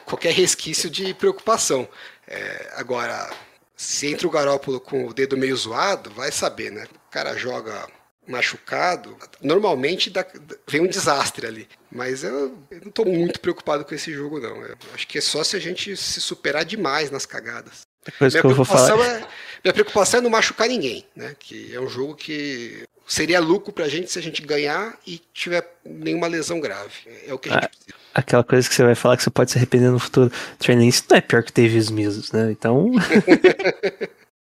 [0.05, 1.87] qualquer resquício de preocupação.
[2.27, 3.31] É, agora,
[3.75, 6.85] se entra o Garópolo com o dedo meio zoado, vai saber, né?
[7.07, 7.87] O cara joga
[8.29, 10.25] machucado, normalmente dá-
[10.67, 11.67] vem um desastre ali.
[11.91, 14.61] Mas eu, eu não estou muito preocupado com esse jogo, não.
[14.63, 17.81] Eu acho que é só se a gente se superar demais nas cagadas.
[18.05, 18.85] A coisa Minha que eu vou falar.
[18.85, 19.27] preocupação, é,
[19.63, 21.35] minha preocupação é não machucar ninguém, né?
[21.39, 25.67] Que é um jogo que seria lucro pra gente se a gente ganhar e tiver
[25.83, 26.91] nenhuma lesão grave.
[27.27, 27.95] É o que a gente Ah, precisa.
[28.13, 30.31] Aquela coisa que você vai falar que você pode se arrepender no futuro.
[30.59, 32.51] Training isso não é pior que teve os Misos, né?
[32.51, 32.91] Então.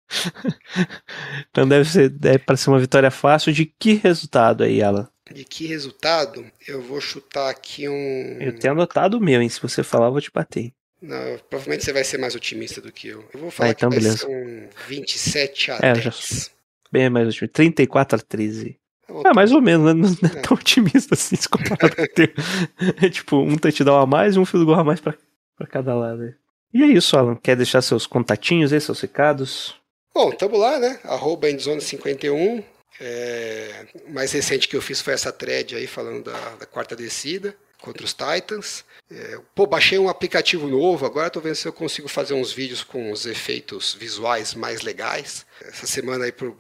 [1.51, 3.51] então deve ser deve para ser uma vitória fácil.
[3.53, 5.07] De que resultado aí, Alan?
[5.31, 6.45] De que resultado?
[6.67, 8.37] Eu vou chutar aqui um.
[8.39, 9.49] Eu tenho anotado o meu, hein?
[9.49, 10.71] Se você falar, eu vou te bater.
[11.01, 13.23] Não, provavelmente você vai ser mais otimista do que eu.
[13.33, 14.25] Eu vou falar Ah, então que vai beleza.
[14.25, 16.03] ser um 27 a É, eu 10.
[16.05, 16.51] já-
[16.91, 17.53] Bem mais otimista.
[17.55, 18.79] 34 a 13.
[19.07, 19.93] Eu Ah, mais ou menos, né?
[20.23, 20.41] Não é É.
[20.41, 22.27] tão otimista assim, se comparado com o teu.
[23.05, 25.13] É tipo, um touchdown a mais e um field goal a mais pra,
[25.57, 26.33] pra cada lado.
[26.73, 27.35] E é isso, Alan.
[27.35, 29.75] Quer deixar seus contatinhos aí, seus recados?
[30.17, 30.99] Bom, tamo lá, né?
[31.03, 32.63] Arroba Endzone51.
[32.99, 36.95] É, o mais recente que eu fiz foi essa thread aí falando da, da quarta
[36.95, 38.83] descida contra os Titans.
[39.11, 42.83] É, pô, baixei um aplicativo novo, agora tô vendo se eu consigo fazer uns vídeos
[42.83, 45.45] com os efeitos visuais mais legais.
[45.61, 46.57] Essa semana aí por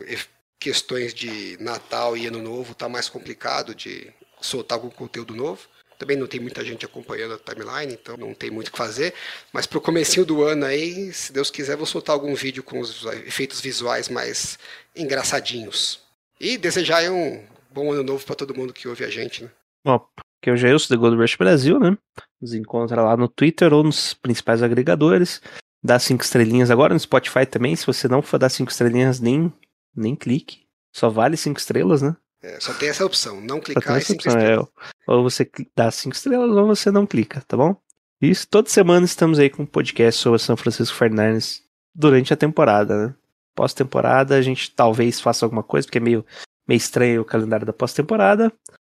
[0.59, 5.67] questões de Natal e Ano Novo tá mais complicado de soltar algum conteúdo novo.
[5.97, 9.13] Também não tem muita gente acompanhando a timeline, então não tem muito o que fazer.
[9.51, 13.03] Mas pro comecinho do ano aí, se Deus quiser, vou soltar algum vídeo com os
[13.25, 14.59] efeitos visuais mais
[14.95, 15.99] engraçadinhos.
[16.39, 19.49] E desejar aí um bom ano novo para todo mundo que ouve a gente, né?
[20.41, 21.97] Que é o Jailson da Gold Rush Brasil, né?
[22.39, 25.41] Nos encontra lá no Twitter ou nos principais agregadores.
[25.83, 27.75] Dá cinco estrelinhas agora no Spotify também.
[27.75, 29.51] Se você não for dar cinco estrelinhas, nem,
[29.95, 30.67] nem clique.
[30.95, 32.15] Só vale cinco estrelas, né?
[32.41, 34.57] É, só tem essa opção, não clicar e cinco opção, é,
[35.07, 37.75] ou você dá cinco estrelas ou você não clica, tá bom?
[38.21, 41.61] Isso, toda semana estamos aí com um podcast sobre São Francisco 49ers
[41.93, 43.15] durante a temporada, né?
[43.55, 46.25] Pós-temporada a gente talvez faça alguma coisa, porque é meio,
[46.67, 48.51] meio estranho o calendário da pós-temporada,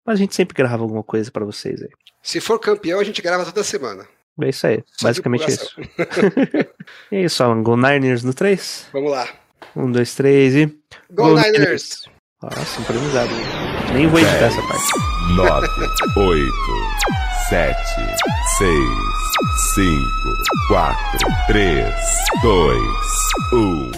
[0.06, 1.90] mas a gente sempre grava alguma coisa pra vocês aí.
[2.24, 4.08] Se for campeão, a gente grava toda semana.
[4.42, 5.76] É isso aí, Só basicamente isso.
[5.76, 6.78] divulgação.
[7.12, 8.88] E é isso, Alan, Go Niners no 3.
[8.94, 9.28] Vamos lá.
[9.76, 10.66] Um, dois, três e.
[11.10, 12.06] Go, Go Niners!
[12.44, 13.32] Nossa, improvisado.
[13.94, 15.36] Nem vou editar essa parte.
[15.36, 15.68] nove,
[16.18, 16.52] oito,
[17.50, 18.02] sete,
[18.60, 18.90] seis,
[19.74, 20.38] cinco,
[20.68, 21.96] quatro, três,
[22.44, 22.84] dois,
[23.54, 23.92] um.